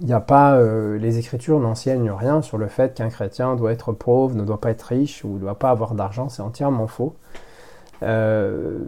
Il 0.00 0.06
n'y 0.06 0.12
a 0.12 0.20
pas, 0.20 0.56
euh, 0.56 0.98
les 0.98 1.18
Écritures 1.18 1.60
n'enseignent 1.60 2.10
rien 2.10 2.42
sur 2.42 2.58
le 2.58 2.66
fait 2.66 2.94
qu'un 2.94 3.10
chrétien 3.10 3.54
doit 3.54 3.70
être 3.70 3.92
pauvre, 3.92 4.34
ne 4.34 4.44
doit 4.44 4.60
pas 4.60 4.70
être 4.70 4.82
riche 4.82 5.24
ou 5.24 5.34
ne 5.34 5.38
doit 5.38 5.58
pas 5.58 5.70
avoir 5.70 5.94
d'argent. 5.94 6.28
C'est 6.28 6.42
entièrement 6.42 6.88
faux. 6.88 7.14
Euh, 8.02 8.80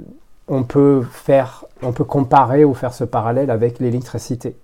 on 0.48 0.64
peut 0.64 1.02
faire, 1.08 1.64
on 1.82 1.92
peut 1.92 2.04
comparer 2.04 2.64
ou 2.64 2.74
faire 2.74 2.92
ce 2.92 3.04
parallèle 3.04 3.50
avec 3.50 3.78
l'électricité. 3.78 4.56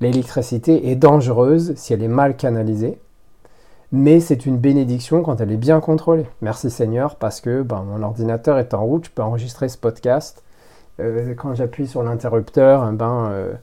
L'électricité 0.00 0.90
est 0.90 0.96
dangereuse 0.96 1.74
si 1.74 1.92
elle 1.92 2.02
est 2.02 2.08
mal 2.08 2.36
canalisée, 2.36 2.98
mais 3.90 4.20
c'est 4.20 4.46
une 4.46 4.58
bénédiction 4.58 5.22
quand 5.22 5.40
elle 5.40 5.50
est 5.50 5.56
bien 5.56 5.80
contrôlée. 5.80 6.26
Merci 6.40 6.70
Seigneur 6.70 7.16
parce 7.16 7.40
que 7.40 7.62
ben, 7.62 7.82
mon 7.82 8.02
ordinateur 8.02 8.58
est 8.58 8.74
en 8.74 8.84
route, 8.84 9.06
je 9.06 9.10
peux 9.10 9.22
enregistrer 9.22 9.68
ce 9.68 9.78
podcast. 9.78 10.43
Euh, 11.00 11.34
quand 11.34 11.54
j'appuie 11.54 11.86
sur 11.86 12.02
l'interrupteur, 12.02 12.90
ben 12.92 13.58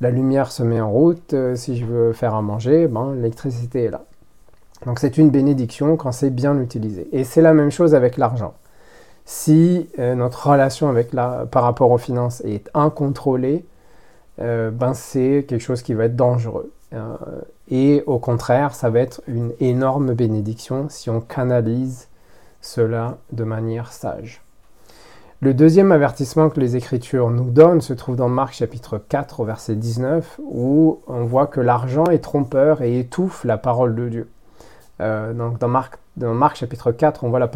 la 0.00 0.10
lumière 0.10 0.50
se 0.50 0.62
met 0.62 0.80
en 0.80 0.90
route, 0.90 1.32
euh, 1.34 1.56
si 1.56 1.78
je 1.78 1.84
veux 1.84 2.12
faire 2.12 2.34
à 2.34 2.42
manger, 2.42 2.88
ben, 2.88 3.14
l'électricité 3.14 3.84
est 3.84 3.90
là. 3.90 4.04
Donc 4.84 4.98
c'est 4.98 5.16
une 5.16 5.30
bénédiction 5.30 5.96
quand 5.96 6.12
c'est 6.12 6.30
bien 6.30 6.58
utilisé. 6.60 7.08
Et 7.12 7.24
c'est 7.24 7.40
la 7.40 7.54
même 7.54 7.70
chose 7.70 7.94
avec 7.94 8.16
l'argent. 8.16 8.54
Si 9.24 9.88
euh, 9.98 10.14
notre 10.14 10.50
relation 10.50 10.88
avec 10.90 11.12
la, 11.12 11.46
par 11.50 11.62
rapport 11.62 11.90
aux 11.90 11.98
finances 11.98 12.42
est 12.42 12.68
incontrôlée, 12.74 13.64
euh, 14.40 14.70
ben 14.70 14.92
c'est 14.92 15.46
quelque 15.48 15.62
chose 15.62 15.82
qui 15.82 15.94
va 15.94 16.04
être 16.04 16.16
dangereux. 16.16 16.70
et 17.70 18.04
au 18.06 18.18
contraire, 18.18 18.74
ça 18.74 18.90
va 18.90 19.00
être 19.00 19.22
une 19.26 19.52
énorme 19.58 20.12
bénédiction 20.14 20.86
si 20.90 21.08
on 21.10 21.20
canalise 21.20 22.08
cela 22.60 23.16
de 23.32 23.44
manière 23.44 23.90
sage. 23.92 24.43
Le 25.44 25.52
deuxième 25.52 25.92
avertissement 25.92 26.48
que 26.48 26.58
les 26.58 26.74
Écritures 26.74 27.28
nous 27.28 27.50
donnent 27.50 27.82
se 27.82 27.92
trouve 27.92 28.16
dans 28.16 28.30
Marc 28.30 28.54
chapitre 28.54 28.96
4 28.96 29.40
au 29.40 29.44
verset 29.44 29.76
19 29.76 30.40
où 30.42 31.00
on 31.06 31.26
voit 31.26 31.46
que 31.46 31.60
l'argent 31.60 32.06
est 32.06 32.20
trompeur 32.20 32.80
et 32.80 32.98
étouffe 32.98 33.44
la 33.44 33.58
parole 33.58 33.94
de 33.94 34.08
Dieu. 34.08 34.28
Euh, 35.02 35.34
donc 35.34 35.58
dans 35.58 35.68
Marc, 35.68 35.98
dans 36.16 36.34
chapitre 36.54 36.92
4, 36.92 37.24
on 37.24 37.28
voit 37.28 37.40
la, 37.40 37.50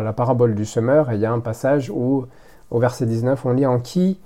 la 0.00 0.12
parabole 0.12 0.54
du 0.54 0.64
semeur 0.64 1.10
et 1.10 1.16
il 1.16 1.20
y 1.20 1.26
a 1.26 1.32
un 1.32 1.40
passage 1.40 1.90
où 1.90 2.26
au 2.70 2.78
verset 2.78 3.06
19 3.06 3.44
on 3.44 3.54
lit 3.54 3.66
en 3.66 3.80
qui 3.80 4.20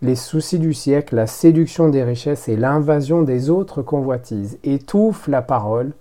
les 0.00 0.16
soucis 0.16 0.58
du 0.58 0.72
siècle, 0.72 1.14
la 1.14 1.26
séduction 1.26 1.90
des 1.90 2.04
richesses 2.04 2.48
et 2.48 2.56
l'invasion 2.56 3.20
des 3.20 3.50
autres 3.50 3.82
convoitises 3.82 4.58
étouffent 4.64 5.28
la 5.28 5.42
parole 5.42 5.92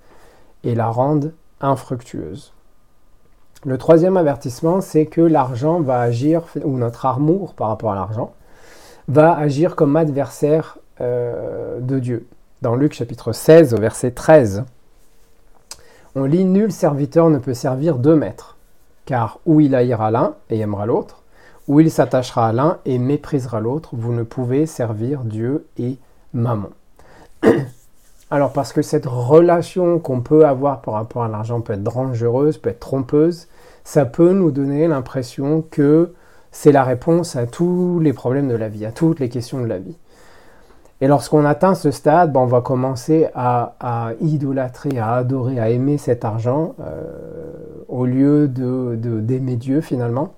et 0.64 0.74
la 0.74 0.88
rendent 0.88 1.34
infructueuse. 1.60 2.55
Le 3.66 3.80
troisième 3.80 4.16
avertissement, 4.16 4.80
c'est 4.80 5.08
que 5.08 5.22
l'argent 5.22 5.80
va 5.80 6.00
agir, 6.00 6.44
ou 6.64 6.78
notre 6.78 7.08
amour 7.08 7.56
par 7.56 7.70
rapport 7.70 7.92
à 7.92 7.96
l'argent, 7.96 8.32
va 9.08 9.36
agir 9.36 9.76
comme 9.76 9.96
adversaire 9.96 10.78
euh, 11.02 11.80
de 11.80 11.98
Dieu. 11.98 12.28
Dans 12.62 12.76
Luc 12.76 12.94
chapitre 12.94 13.34
16 13.34 13.74
au 13.74 13.78
verset 13.78 14.12
13, 14.12 14.66
on 16.14 16.26
lit 16.26 16.46
Nul 16.46 16.72
serviteur 16.72 17.32
ne 17.32 17.40
peut 17.40 17.56
servir 17.56 17.98
deux 17.98 18.16
maîtres, 18.16 18.56
car 19.06 19.40
ou 19.48 19.60
il 19.60 19.74
haïra 19.74 20.12
l'un 20.12 20.36
et 20.52 20.60
aimera 20.60 20.86
l'autre, 20.86 21.24
ou 21.68 21.80
il 21.80 21.90
s'attachera 21.90 22.50
à 22.50 22.54
l'un 22.54 22.78
et 22.86 23.00
méprisera 23.00 23.60
l'autre. 23.60 23.90
Vous 23.94 24.14
ne 24.14 24.22
pouvez 24.22 24.68
servir 24.68 25.22
Dieu 25.24 25.66
et 25.80 25.98
maman. 26.34 26.70
Alors 28.32 28.52
parce 28.52 28.74
que 28.74 28.82
cette 28.82 29.06
relation 29.06 30.00
qu'on 30.00 30.22
peut 30.22 30.46
avoir 30.46 30.82
par 30.82 30.96
rapport 30.96 31.24
à 31.24 31.28
l'argent 31.28 31.62
peut 31.62 31.74
être 31.74 31.84
dangereuse, 31.84 32.58
peut 32.58 32.72
être 32.72 32.80
trompeuse, 32.80 33.48
ça 33.84 34.06
peut 34.06 34.32
nous 34.34 34.52
donner 34.52 34.88
l'impression 34.88 35.64
que 35.70 36.14
c'est 36.52 36.72
la 36.72 36.84
réponse 36.84 37.36
à 37.36 37.46
tous 37.46 38.00
les 38.00 38.14
problèmes 38.14 38.48
de 38.48 38.56
la 38.56 38.68
vie, 38.68 38.86
à 38.86 38.92
toutes 38.92 39.20
les 39.20 39.30
questions 39.30 39.62
de 39.62 39.68
la 39.68 39.78
vie. 39.78 39.98
Et 41.02 41.08
lorsqu'on 41.08 41.46
atteint 41.46 41.76
ce 41.76 41.92
stade, 41.92 42.32
ben, 42.32 42.40
on 42.40 42.46
va 42.46 42.62
commencer 42.62 43.28
à, 43.36 44.14
idolâtrer, 44.22 44.98
à 44.98 45.16
adorer, 45.16 45.60
à 45.60 45.70
aimer 45.70 45.98
cet 45.98 46.24
argent 46.24 46.74
euh, 46.80 47.04
au 47.90 48.06
lieu 48.06 48.48
de, 48.48 48.96
d'aimer 48.96 49.58
Dieu 49.58 49.82
finalement. 49.82 50.34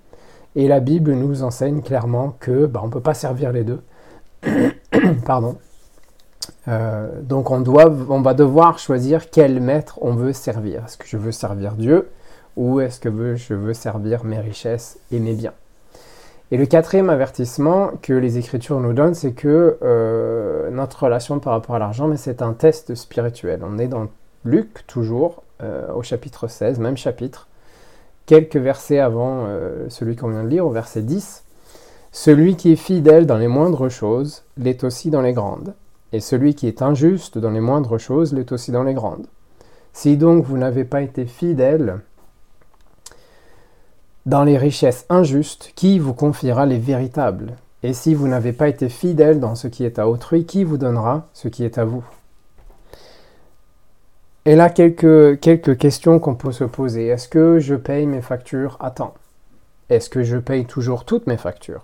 Et 0.56 0.67
la 0.67 0.79
Bible 0.79 1.13
nous 1.13 1.44
enseigne 1.44 1.82
clairement 1.82 2.36
que 2.39 2.65
ben, 2.65 2.82
on 2.84 2.88
ne 2.88 2.91
peut 2.91 3.00
pas 3.00 3.13
servir 3.13 3.51
les 3.51 3.63
deux. 3.63 3.82
Pardon. 5.25 5.58
Euh, 6.68 7.08
donc 7.22 7.50
on, 7.50 7.62
va 7.62 8.34
devoir 8.34 8.78
choisir 8.78 9.30
quel 9.30 9.62
maître 9.62 10.00
on 10.02 10.14
veut 10.14 10.34
servir. 10.34 10.84
Est-ce 10.86 10.98
que 10.98 11.08
je 11.08 11.18
veux 11.18 11.32
servir 11.32 11.74
Dieu 11.74 12.10
ou 12.58 12.82
est-ce 12.82 13.00
que 13.00 13.36
je 13.36 13.54
veux 13.54 13.74
servir 13.74 14.24
mes 14.26 14.40
richesses 14.40 15.00
et 15.12 15.20
mes 15.20 15.34
biens? 15.34 15.54
Et 16.52 16.58
le 16.58 16.66
quatrième 16.66 17.10
avertissement 17.10 17.92
que 18.02 18.14
les 18.14 18.38
Écritures 18.38 18.80
nous 18.80 18.94
donnent, 18.94 19.14
c'est 19.14 19.34
que 19.34 19.78
euh, 19.82 20.70
notre 20.72 21.04
relation 21.04 21.40
par 21.40 21.54
rapport 21.54 21.76
à 21.76 21.80
l'argent, 21.80 22.10
c'est 22.16 22.42
un 22.42 22.54
test 22.54 22.96
spirituel. 22.96 23.62
On 23.64 23.78
est 23.78 23.88
dans 23.88 24.08
Luc, 24.46 24.86
toujours, 24.88 25.44
euh, 25.62 25.92
au 25.94 26.04
chapitre 26.04 26.48
16, 26.48 26.80
même 26.80 26.98
chapitre, 26.98 27.48
quelques 28.26 28.58
versets 28.58 29.00
avant 29.00 29.46
celui 29.90 30.16
qu'on 30.16 30.30
vient 30.30 30.44
de 30.44 30.50
lire, 30.50 30.66
au 30.66 30.70
verset 30.70 31.02
10. 31.02 31.44
Celui 32.12 32.56
qui 32.56 32.72
est 32.72 32.78
fidèle 32.78 33.26
dans 33.26 33.38
les 33.38 33.48
moindres 33.48 33.90
choses 33.90 34.44
l'est 34.58 34.84
aussi 34.84 35.12
dans 35.12 35.22
les 35.22 35.34
grandes, 35.34 35.74
et 36.14 36.20
celui 36.20 36.56
qui 36.56 36.68
est 36.68 36.82
injuste 36.82 37.38
dans 37.38 37.52
les 37.52 37.60
moindres 37.60 38.00
choses 38.00 38.34
l'est 38.34 38.52
aussi 38.52 38.72
dans 38.72 38.84
les 38.84 38.94
grandes. 38.94 39.28
Si 39.94 40.18
donc 40.18 40.46
vous 40.46 40.58
n'avez 40.58 40.84
pas 40.84 41.02
été 41.02 41.26
fidèle 41.26 42.00
dans 44.26 44.44
les 44.44 44.58
richesses 44.58 45.06
injustes, 45.10 45.72
qui 45.76 46.00
vous 46.00 46.14
confiera 46.14 46.66
les 46.66 46.80
véritables? 46.80 47.54
Et 47.82 47.94
si 47.94 48.14
vous 48.14 48.28
n'avez 48.28 48.54
pas 48.54 48.68
été 48.68 48.90
fidèle 48.90 49.40
dans 49.40 49.56
ce 49.56 49.68
qui 49.68 49.86
est 49.86 50.00
à 50.00 50.10
autrui, 50.10 50.46
qui 50.46 50.64
vous 50.64 50.78
donnera 50.78 51.28
ce 51.34 51.48
qui 51.48 51.64
est 51.64 51.78
à 51.78 51.86
vous? 51.86 52.04
Et 54.46 54.56
là, 54.56 54.70
quelques, 54.70 55.40
quelques 55.40 55.78
questions 55.78 56.20
qu'on 56.20 56.36
peut 56.36 56.52
se 56.52 56.64
poser. 56.64 57.08
Est-ce 57.08 57.28
que 57.28 57.60
je 57.60 57.76
paye 57.76 58.06
mes 58.06 58.22
factures? 58.22 58.78
À 58.80 58.92
temps 58.92 59.14
Est-ce 59.90 60.10
que 60.10 60.24
je 60.24 60.38
paye 60.38 60.66
toujours 60.66 61.06
toutes 61.06 61.28
mes 61.28 61.38
factures? 61.38 61.84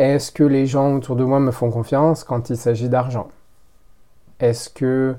Est-ce 0.00 0.32
que 0.32 0.44
les 0.44 0.66
gens 0.66 0.94
autour 0.94 1.14
de 1.14 1.24
moi 1.24 1.40
me 1.40 1.50
font 1.50 1.70
confiance 1.70 2.24
quand 2.24 2.48
il 2.48 2.56
s'agit 2.56 2.88
d'argent? 2.88 3.28
Est-ce 4.38 4.70
que 4.70 5.14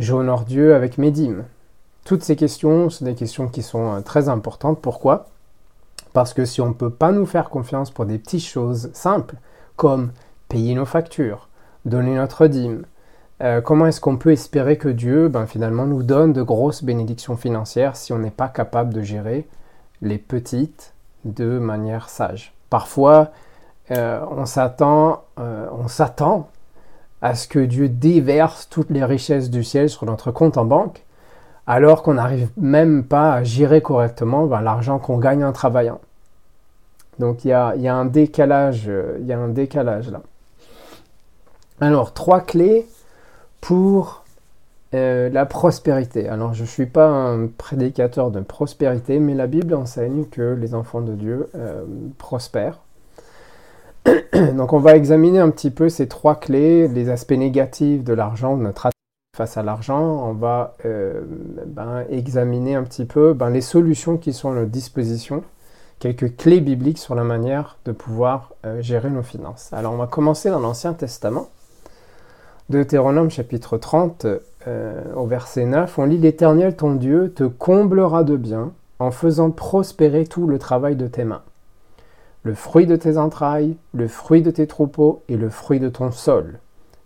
j'honore 0.00 0.42
Dieu 0.42 0.74
avec 0.74 0.98
mes 0.98 1.12
dîmes? 1.12 1.44
Toutes 2.04 2.24
ces 2.24 2.34
questions, 2.34 2.90
sont 2.90 3.04
des 3.04 3.14
questions 3.14 3.46
qui 3.46 3.62
sont 3.62 3.94
euh, 3.94 4.00
très 4.00 4.28
importantes. 4.28 4.80
Pourquoi? 4.82 5.26
Parce 6.12 6.34
que 6.34 6.44
si 6.44 6.60
on 6.60 6.70
ne 6.70 6.74
peut 6.74 6.90
pas 6.90 7.12
nous 7.12 7.24
faire 7.24 7.50
confiance 7.50 7.92
pour 7.92 8.04
des 8.04 8.18
petites 8.18 8.42
choses 8.42 8.90
simples, 8.94 9.36
comme 9.76 10.10
payer 10.48 10.74
nos 10.74 10.86
factures, 10.86 11.48
donner 11.84 12.16
notre 12.16 12.48
dîme, 12.48 12.84
euh, 13.42 13.60
comment 13.60 13.86
est-ce 13.86 14.00
qu'on 14.00 14.16
peut 14.16 14.32
espérer 14.32 14.76
que 14.76 14.88
Dieu, 14.88 15.28
ben, 15.28 15.46
finalement, 15.46 15.86
nous 15.86 16.02
donne 16.02 16.32
de 16.32 16.42
grosses 16.42 16.82
bénédictions 16.82 17.36
financières 17.36 17.94
si 17.94 18.12
on 18.12 18.18
n'est 18.18 18.32
pas 18.32 18.48
capable 18.48 18.92
de 18.92 19.02
gérer 19.02 19.46
les 20.02 20.18
petites 20.18 20.94
de 21.24 21.60
manière 21.60 22.08
sage? 22.08 22.54
Parfois, 22.70 23.30
euh, 23.90 24.20
on 24.30 24.46
s'attend, 24.46 25.22
euh, 25.38 25.66
on 25.72 25.88
s'attend 25.88 26.48
à 27.22 27.34
ce 27.34 27.46
que 27.46 27.60
Dieu 27.60 27.88
déverse 27.88 28.68
toutes 28.68 28.90
les 28.90 29.04
richesses 29.04 29.48
du 29.48 29.62
ciel 29.62 29.88
sur 29.88 30.06
notre 30.06 30.32
compte 30.32 30.58
en 30.58 30.64
banque, 30.64 31.04
alors 31.66 32.02
qu'on 32.02 32.14
n'arrive 32.14 32.50
même 32.56 33.04
pas 33.04 33.32
à 33.32 33.42
gérer 33.44 33.80
correctement 33.80 34.46
ben, 34.46 34.60
l'argent 34.60 34.98
qu'on 34.98 35.18
gagne 35.18 35.44
en 35.44 35.52
travaillant. 35.52 36.00
Donc 37.18 37.44
il 37.44 37.48
y 37.48 37.52
a, 37.52 37.72
un 37.94 38.04
décalage, 38.04 38.84
euh, 38.88 39.18
il 39.20 39.26
y 39.26 39.32
a 39.32 39.38
un 39.38 39.48
décalage 39.48 40.10
là. 40.10 40.20
Alors 41.80 42.12
trois 42.12 42.40
clés 42.40 42.86
pour 43.60 44.22
la 44.92 45.44
prospérité. 45.44 46.26
Alors 46.26 46.54
je 46.54 46.62
ne 46.62 46.66
suis 46.66 46.86
pas 46.86 47.06
un 47.06 47.48
prédicateur 47.48 48.30
de 48.30 48.40
prospérité, 48.40 49.18
mais 49.18 49.34
la 49.34 49.46
Bible 49.46 49.74
enseigne 49.74 50.24
que 50.24 50.54
les 50.58 50.74
enfants 50.74 51.02
de 51.02 51.12
Dieu 51.12 51.50
prospèrent. 52.16 52.78
Donc 54.54 54.72
on 54.72 54.78
va 54.78 54.96
examiner 54.96 55.40
un 55.40 55.50
petit 55.50 55.70
peu 55.70 55.88
ces 55.88 56.08
trois 56.08 56.36
clés, 56.36 56.88
les 56.88 57.10
aspects 57.10 57.32
négatifs 57.32 58.04
de 58.04 58.12
l'argent, 58.12 58.56
de 58.56 58.62
notre 58.62 58.88
face 59.36 59.56
à 59.56 59.62
l'argent. 59.62 60.00
On 60.02 60.32
va 60.32 60.76
ben, 60.84 62.04
examiner 62.10 62.74
un 62.74 62.82
petit 62.84 63.04
peu 63.04 63.34
ben, 63.34 63.50
les 63.50 63.60
solutions 63.60 64.16
qui 64.16 64.32
sont 64.32 64.52
à 64.52 64.54
notre 64.54 64.70
disposition 64.70 65.42
quelques 65.98 66.36
clés 66.36 66.60
bibliques 66.60 66.98
sur 66.98 67.14
la 67.14 67.24
manière 67.24 67.78
de 67.84 67.92
pouvoir 67.92 68.52
euh, 68.64 68.80
gérer 68.82 69.10
nos 69.10 69.22
finances. 69.22 69.72
Alors 69.72 69.92
on 69.92 69.96
va 69.96 70.06
commencer 70.06 70.50
dans 70.50 70.60
l'Ancien 70.60 70.92
Testament. 70.92 71.48
Deutéronome 72.68 73.30
chapitre 73.30 73.78
30 73.78 74.26
euh, 74.66 75.02
au 75.14 75.26
verset 75.26 75.66
9, 75.66 75.98
on 75.98 76.04
lit 76.04 76.18
L'Éternel 76.18 76.74
ton 76.74 76.94
Dieu 76.94 77.32
te 77.32 77.44
comblera 77.44 78.24
de 78.24 78.36
biens 78.36 78.72
en 78.98 79.10
faisant 79.10 79.50
prospérer 79.50 80.26
tout 80.26 80.46
le 80.46 80.58
travail 80.58 80.96
de 80.96 81.06
tes 81.06 81.24
mains. 81.24 81.42
Le 82.46 82.54
fruit 82.54 82.86
de 82.86 82.94
tes 82.94 83.18
entrailles, 83.18 83.76
le 83.92 84.06
fruit 84.06 84.40
de 84.40 84.52
tes 84.52 84.68
troupeaux 84.68 85.24
et 85.28 85.36
le 85.36 85.50
fruit 85.50 85.80
de 85.80 85.88
ton 85.88 86.12
sol. 86.12 86.60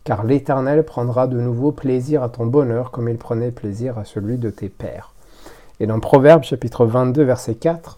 Car 0.05 0.23
l'Éternel 0.23 0.85
prendra 0.85 1.27
de 1.29 1.41
nouveau 1.41 1.73
plaisir 1.73 2.23
à 2.23 2.29
ton 2.29 2.45
bonheur 2.45 2.91
comme 2.91 3.09
il 3.09 3.17
prenait 3.17 3.51
plaisir 3.51 3.97
à 3.97 4.05
celui 4.05 4.37
de 4.37 4.51
tes 4.51 4.69
pères. 4.69 5.15
Et 5.81 5.87
dans 5.87 5.99
Proverbe 5.99 6.43
chapitre 6.43 6.85
22 6.85 7.23
verset 7.23 7.55
4, 7.55 7.97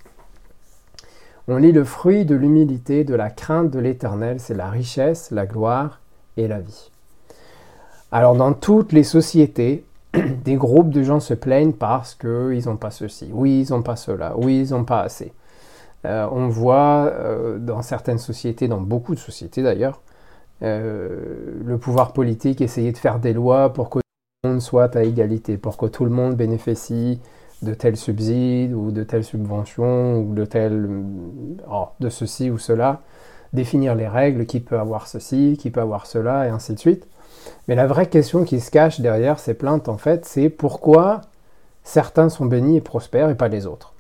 on 1.49 1.57
lit 1.57 1.73
le 1.73 1.83
fruit 1.83 2.25
de 2.25 2.37
l'humilité, 2.37 3.03
de 3.03 3.17
la 3.17 3.29
crainte 3.29 3.73
de 3.73 3.81
l'Éternel, 3.81 4.39
c'est 4.39 4.55
la 4.55 4.71
richesse, 4.71 5.33
la 5.33 5.45
gloire 5.45 5.99
et 6.37 6.47
la 6.47 6.61
vie. 6.61 6.93
Alors 8.13 8.37
dans 8.37 8.53
toutes 8.53 8.93
les 8.93 9.03
sociétés, 9.03 9.85
des 10.45 10.55
groupes 10.55 10.91
de 10.91 11.03
gens 11.03 11.19
se 11.19 11.35
plaignent 11.35 11.73
parce 11.73 12.15
qu'ils 12.15 12.67
n'ont 12.67 12.77
pas 12.77 12.93
ceci, 12.93 13.31
oui, 13.33 13.65
ils 13.67 13.73
n'ont 13.73 13.83
pas 13.83 13.97
cela, 13.97 14.35
oui, 14.37 14.65
ils 14.65 14.71
n'ont 14.71 14.85
pas 14.85 15.01
assez. 15.01 15.33
Euh, 16.05 16.29
on 16.33 16.49
voit 16.49 17.13
euh, 17.13 17.59
dans 17.59 17.83
certaines 17.83 18.19
sociétés, 18.19 18.69
dans 18.69 18.81
beaucoup 18.81 19.15
de 19.15 19.21
sociétés 19.21 19.63
d'ailleurs, 19.63 20.01
euh, 20.63 21.61
le 21.65 21.79
pouvoir 21.79 22.13
politique 22.13 22.61
essayer 22.61 22.93
de 22.93 22.99
faire 22.99 23.19
des 23.19 23.33
lois 23.33 23.73
pour 23.73 23.91
que 23.91 23.99
tout 23.99 24.03
le 24.45 24.51
monde 24.51 24.61
soit 24.61 24.97
à 24.97 25.03
égalité, 25.03 25.57
pour 25.57 25.77
que 25.77 25.87
tout 25.87 26.05
le 26.05 26.11
monde 26.11 26.35
bénéficie 26.35 27.21
de 27.63 27.75
tels 27.75 27.97
subsides 27.97 28.73
ou 28.73 28.91
de 28.91 29.05
telles 29.05 29.25
subventions 29.25 30.19
ou 30.19 30.35
oh, 31.71 31.89
de 32.01 32.09
ceci 32.09 32.51
ou 32.51 32.59
cela, 32.59 33.03
définir 33.53 33.95
les 33.95 34.09
règles, 34.09 34.47
qui 34.47 34.61
peut 34.61 34.79
avoir 34.79 35.07
ceci, 35.07 35.57
qui 35.59 35.71
peut 35.71 35.81
avoir 35.81 36.07
cela, 36.07 36.47
et 36.47 36.51
ainsi 36.51 36.75
de 36.75 36.79
suite. 36.79 37.07
Mais 37.69 37.75
la 37.77 37.87
vraie 37.87 38.07
question 38.07 38.45
qui 38.45 38.61
se 38.61 38.71
cache 38.71 39.01
derrière 39.01 39.39
ces 39.39 39.55
plaintes, 39.55 39.89
en 39.89 39.99
fait, 39.99 40.25
c'est 40.25 40.49
pourquoi 40.49 41.21
certains 41.85 42.29
sont 42.29 42.47
bénis 42.47 42.77
et 42.77 42.81
prospèrent 42.81 43.31
et 43.31 43.37
pas 43.37 43.49
les 43.49 43.67
autres. 43.67 43.95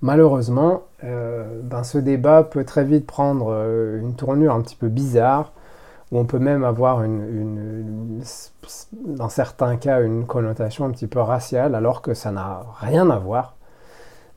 Malheureusement, 0.00 0.84
euh, 1.02 1.60
ben, 1.62 1.82
ce 1.82 1.98
débat 1.98 2.44
peut 2.44 2.64
très 2.64 2.84
vite 2.84 3.06
prendre 3.06 3.48
euh, 3.50 4.00
une 4.00 4.14
tournure 4.14 4.54
un 4.54 4.60
petit 4.60 4.76
peu 4.76 4.88
bizarre, 4.88 5.52
où 6.12 6.18
on 6.18 6.24
peut 6.24 6.38
même 6.38 6.64
avoir 6.64 7.04
dans 9.04 9.28
certains 9.28 9.76
cas 9.76 10.00
une 10.00 10.24
connotation 10.24 10.84
un 10.84 10.90
petit 10.90 11.08
peu 11.08 11.20
raciale, 11.20 11.74
alors 11.74 12.00
que 12.00 12.14
ça 12.14 12.30
n'a 12.30 12.62
rien 12.80 13.10
à 13.10 13.18
voir. 13.18 13.56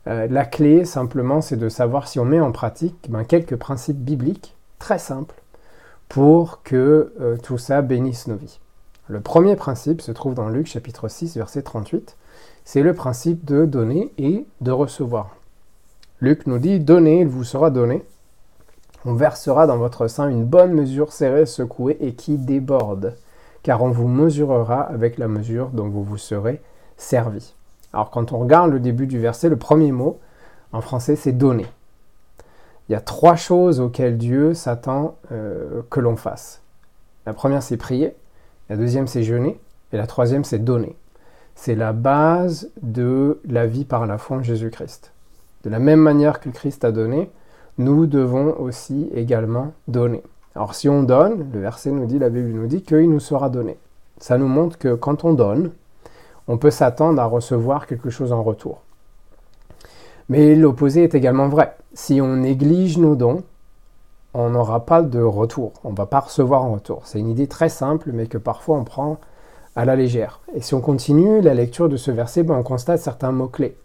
Euh, 0.08 0.28
la 0.30 0.46
clé, 0.46 0.84
simplement, 0.84 1.42
c'est 1.42 1.58
de 1.58 1.70
savoir 1.70 2.08
si 2.08 2.20
on 2.20 2.26
met 2.26 2.40
en 2.40 2.52
pratique 2.52 3.08
ben, 3.10 3.24
quelques 3.24 3.56
principes 3.56 4.00
bibliques 4.00 4.58
très 4.80 5.00
simples 5.00 5.36
pour 6.10 6.64
que 6.64 7.14
tout 7.42 7.58
ça 7.58 7.82
bénisse 7.82 8.28
nos 8.28 8.36
vies. 8.36 8.60
Le 9.08 9.22
premier 9.22 9.56
principe 9.56 10.02
se 10.02 10.12
trouve 10.12 10.34
dans 10.34 10.50
Luc 10.50 10.68
chapitre 10.68 11.08
6, 11.08 11.38
verset 11.38 11.62
38. 11.62 12.18
C'est 12.66 12.82
le 12.82 12.94
principe 12.94 13.46
de 13.46 13.66
donner 13.66 14.12
et 14.18 14.46
de 14.60 14.72
recevoir. 14.72 15.38
Luc 16.22 16.46
nous 16.46 16.60
dit, 16.60 16.80
donnez, 16.80 17.22
il 17.22 17.28
vous 17.28 17.44
sera 17.44 17.72
donné. 17.72 18.06
On 19.06 19.16
versera 19.16 19.66
dans 19.66 19.78
votre 19.78 20.08
sein 20.08 20.30
une 20.30 20.46
bonne 20.46 20.72
mesure 20.72 21.12
serrée, 21.12 21.48
secouée 21.48 21.98
et 22.00 22.14
qui 22.14 22.38
déborde, 22.38 23.18
car 23.64 23.82
on 23.82 23.90
vous 23.90 24.08
mesurera 24.08 24.82
avec 24.82 25.18
la 25.18 25.28
mesure 25.28 25.70
dont 25.70 25.90
vous 25.90 26.04
vous 26.04 26.20
serez 26.20 26.62
servi. 26.96 27.56
Alors 27.92 28.12
quand 28.12 28.34
on 28.34 28.38
regarde 28.38 28.72
le 28.72 28.80
début 28.80 29.08
du 29.08 29.18
verset, 29.18 29.50
le 29.50 29.58
premier 29.58 29.92
mot 29.92 30.20
en 30.72 30.82
français 30.82 31.16
c'est 31.16 31.32
donner. 31.32 31.66
Il 32.88 32.92
y 32.92 32.96
a 32.96 33.02
trois 33.02 33.36
choses 33.36 33.80
auxquelles 33.80 34.20
Dieu 34.20 34.54
s'attend 34.54 35.16
euh, 35.32 35.82
que 35.90 36.00
l'on 36.00 36.16
fasse. 36.16 36.62
La 37.26 37.34
première 37.34 37.64
c'est 37.64 37.78
prier, 37.78 38.16
la 38.70 38.78
deuxième 38.78 39.08
c'est 39.08 39.24
jeûner 39.24 39.60
et 39.92 39.98
la 39.98 40.06
troisième 40.06 40.44
c'est 40.44 40.60
donner. 40.60 40.96
C'est 41.56 41.76
la 41.76 41.94
base 41.94 42.70
de 42.84 43.42
la 43.46 43.66
vie 43.66 43.86
par 43.86 44.06
la 44.06 44.20
foi 44.20 44.38
en 44.38 44.44
Jésus-Christ. 44.44 45.11
De 45.64 45.70
la 45.70 45.80
même 45.80 46.00
manière 46.00 46.40
que 46.40 46.50
Christ 46.50 46.84
a 46.84 46.92
donné, 46.92 47.30
nous 47.78 48.06
devons 48.06 48.60
aussi 48.60 49.10
également 49.14 49.74
donner. 49.88 50.24
Alors 50.56 50.76
si 50.76 50.90
on 50.90 51.04
donne, 51.04 51.50
le 51.54 51.60
verset 51.60 51.92
nous 51.92 52.06
dit, 52.06 52.20
la 52.20 52.30
Bible 52.30 52.50
nous 52.50 52.68
dit 52.68 52.82
qu'il 52.82 53.10
nous 53.10 53.20
sera 53.20 53.50
donné. 53.50 53.78
Ça 54.18 54.38
nous 54.38 54.48
montre 54.48 54.78
que 54.78 54.94
quand 54.94 55.24
on 55.24 55.34
donne, 55.34 55.72
on 56.48 56.58
peut 56.58 56.72
s'attendre 56.72 57.22
à 57.22 57.26
recevoir 57.26 57.88
quelque 57.88 58.10
chose 58.10 58.34
en 58.34 58.44
retour. 58.44 58.82
Mais 60.30 60.56
l'opposé 60.56 61.04
est 61.04 61.16
également 61.16 61.48
vrai. 61.48 61.76
Si 61.94 62.22
on 62.22 62.38
néglige 62.38 62.98
nos 62.98 63.16
dons, 63.16 63.44
on 64.34 64.50
n'aura 64.50 64.86
pas 64.86 65.02
de 65.02 65.22
retour. 65.22 65.74
On 65.84 65.92
ne 65.92 65.96
va 65.96 66.06
pas 66.06 66.22
recevoir 66.22 66.64
en 66.64 66.74
retour. 66.74 67.02
C'est 67.06 67.20
une 67.20 67.30
idée 67.30 67.48
très 67.48 67.70
simple, 67.70 68.12
mais 68.14 68.28
que 68.28 68.38
parfois 68.38 68.78
on 68.78 68.84
prend 68.84 69.18
à 69.76 69.86
la 69.86 69.96
légère. 69.96 70.42
Et 70.54 70.62
si 70.62 70.74
on 70.74 70.82
continue 70.82 71.42
la 71.42 71.54
lecture 71.54 71.90
de 71.90 71.98
ce 71.98 72.12
verset, 72.12 72.44
ben, 72.44 72.56
on 72.56 72.64
constate 72.64 73.00
certains 73.00 73.32
mots-clés. 73.32 73.78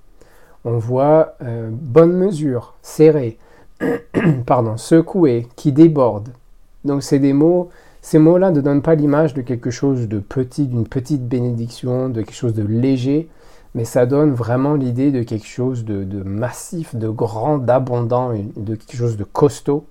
On 0.67 0.77
voit 0.77 1.37
euh, 1.43 1.71
bonne 1.73 2.13
mesure, 2.13 2.75
serré, 2.83 3.39
pardon, 4.47 4.77
secoué, 4.77 5.47
qui 5.57 5.73
déborde. 5.73 6.29
Donc 6.85 7.03
c'est 7.03 7.19
des 7.19 7.33
mots 7.33 7.71
ces 8.07 8.21
mots-là 8.21 8.53
ne 8.53 8.61
donnent 8.61 8.83
pas 8.83 8.95
l'image 8.95 9.35
de 9.35 9.43
quelque 9.43 9.73
chose 9.73 10.07
de 10.07 10.21
petit, 10.21 10.69
d'une 10.69 10.87
petite 10.87 11.27
bénédiction, 11.27 12.09
de 12.09 12.23
quelque 12.23 12.37
chose 12.37 12.55
de 12.55 12.63
léger, 12.63 13.29
mais 13.75 13.85
ça 13.85 14.07
donne 14.07 14.33
vraiment 14.33 14.75
l'idée 14.75 15.11
de 15.11 15.25
quelque 15.25 15.49
chose 15.49 15.85
de, 15.85 16.23
massif, 16.23 16.95
de 16.95 17.09
grand, 17.09 17.59
d'abondant, 17.59 18.31
de 18.31 18.77
quelque 18.77 18.97
chose 18.97 19.17
de 19.17 19.25
costaud 19.25 19.87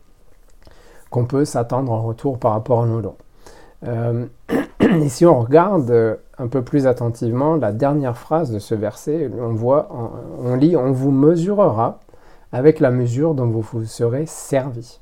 qu'on 1.09 1.25
peut 1.25 1.43
s'attendre 1.43 1.91
en 1.91 2.03
retour 2.03 2.39
par 2.39 2.53
rapport 2.53 2.83
à 2.83 2.85
nos 2.85 3.01
dons. 3.01 3.17
Euh, 3.85 4.27
et 4.79 5.09
si 5.09 5.25
on 5.25 5.41
regarde 5.41 6.17
un 6.37 6.47
peu 6.47 6.61
plus 6.61 6.87
attentivement 6.87 7.55
la 7.55 7.71
dernière 7.71 8.17
phrase 8.17 8.51
de 8.51 8.59
ce 8.59 8.75
verset, 8.75 9.29
on 9.39 9.53
voit, 9.53 9.89
on 10.39 10.55
lit, 10.55 10.75
on 10.75 10.91
vous 10.91 11.11
mesurera 11.11 11.99
avec 12.51 12.79
la 12.79 12.91
mesure 12.91 13.33
dont 13.33 13.47
vous 13.47 13.61
vous 13.61 13.85
serez 13.85 14.25
servi. 14.25 14.99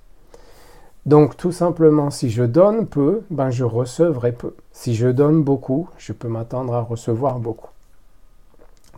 Donc 1.06 1.36
tout 1.36 1.52
simplement, 1.52 2.10
si 2.10 2.30
je 2.30 2.44
donne 2.44 2.88
peu, 2.88 3.24
ben 3.30 3.50
je 3.50 3.66
recevrai 3.66 4.32
peu. 4.32 4.56
Si 4.72 4.96
je 4.96 5.10
donne 5.10 5.44
beaucoup, 5.44 5.90
je 5.98 6.14
peux 6.14 6.30
m'attendre 6.30 6.74
à 6.74 6.82
recevoir 6.82 7.40
beaucoup. 7.40 7.70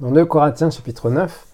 Dans 0.02 0.12
2 0.12 0.26
Corinthiens 0.26 0.70
chapitre 0.70 1.10
9, 1.10 1.48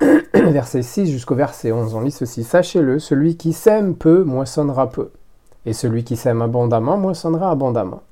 verset 0.34 0.82
6 0.82 1.10
jusqu'au 1.10 1.34
verset 1.34 1.72
11, 1.72 1.94
on 1.94 2.00
lit 2.02 2.12
ceci. 2.12 2.44
Sachez-le, 2.44 3.00
celui 3.00 3.36
qui 3.36 3.52
sème 3.52 3.96
peu 3.96 4.22
moissonnera 4.22 4.90
peu, 4.90 5.10
et 5.66 5.72
celui 5.72 6.04
qui 6.04 6.16
sème 6.16 6.42
abondamment 6.42 6.96
moissonnera 6.96 7.50
abondamment. 7.50 8.02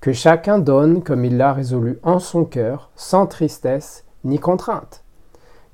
Que 0.00 0.12
chacun 0.12 0.58
donne 0.58 1.02
comme 1.02 1.24
il 1.24 1.36
l'a 1.36 1.52
résolu 1.52 1.98
en 2.02 2.18
son 2.18 2.44
cœur, 2.44 2.90
sans 2.94 3.26
tristesse 3.26 4.04
ni 4.24 4.38
contrainte. 4.38 5.04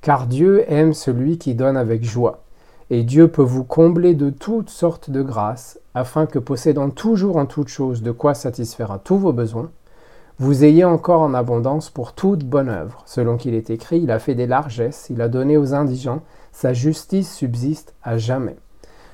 Car 0.01 0.27
Dieu 0.27 0.65
aime 0.69 0.95
celui 0.95 1.39
qui 1.39 1.55
donne 1.55 1.77
avec 1.77 2.05
joie 2.05 2.45
et 2.91 3.03
Dieu 3.03 3.29
peut 3.29 3.43
vous 3.43 3.65
combler 3.65 4.15
de 4.15 4.31
toutes 4.31 4.71
sortes 4.71 5.11
de 5.11 5.23
grâces, 5.23 5.81
afin 5.95 6.27
que 6.27 6.39
possédant 6.39 6.91
toujours 6.91 7.37
en 7.37 7.47
toutes 7.47 7.69
choses 7.69 8.03
de 8.03 8.11
quoi 8.11 8.35
satisfaire 8.35 8.91
à 8.91 8.99
tous 8.99 9.17
vos 9.17 9.33
besoins, 9.33 9.71
vous 10.39 10.65
ayez 10.65 10.85
encore 10.85 11.21
en 11.21 11.35
abondance 11.35 11.91
pour 11.91 12.13
toute 12.13 12.45
bonne 12.45 12.69
œuvre. 12.69 13.03
Selon 13.07 13.37
qu'il 13.37 13.55
est 13.55 13.71
écrit, 13.71 14.01
il 14.01 14.11
a 14.11 14.19
fait 14.19 14.35
des 14.35 14.47
largesses, 14.47 15.07
il 15.11 15.23
a 15.23 15.29
donné 15.29 15.57
aux 15.57 15.75
indigents, 15.75 16.23
sa 16.53 16.73
justice 16.73 17.33
subsiste 17.33 17.95
à 18.03 18.19
jamais. 18.19 18.57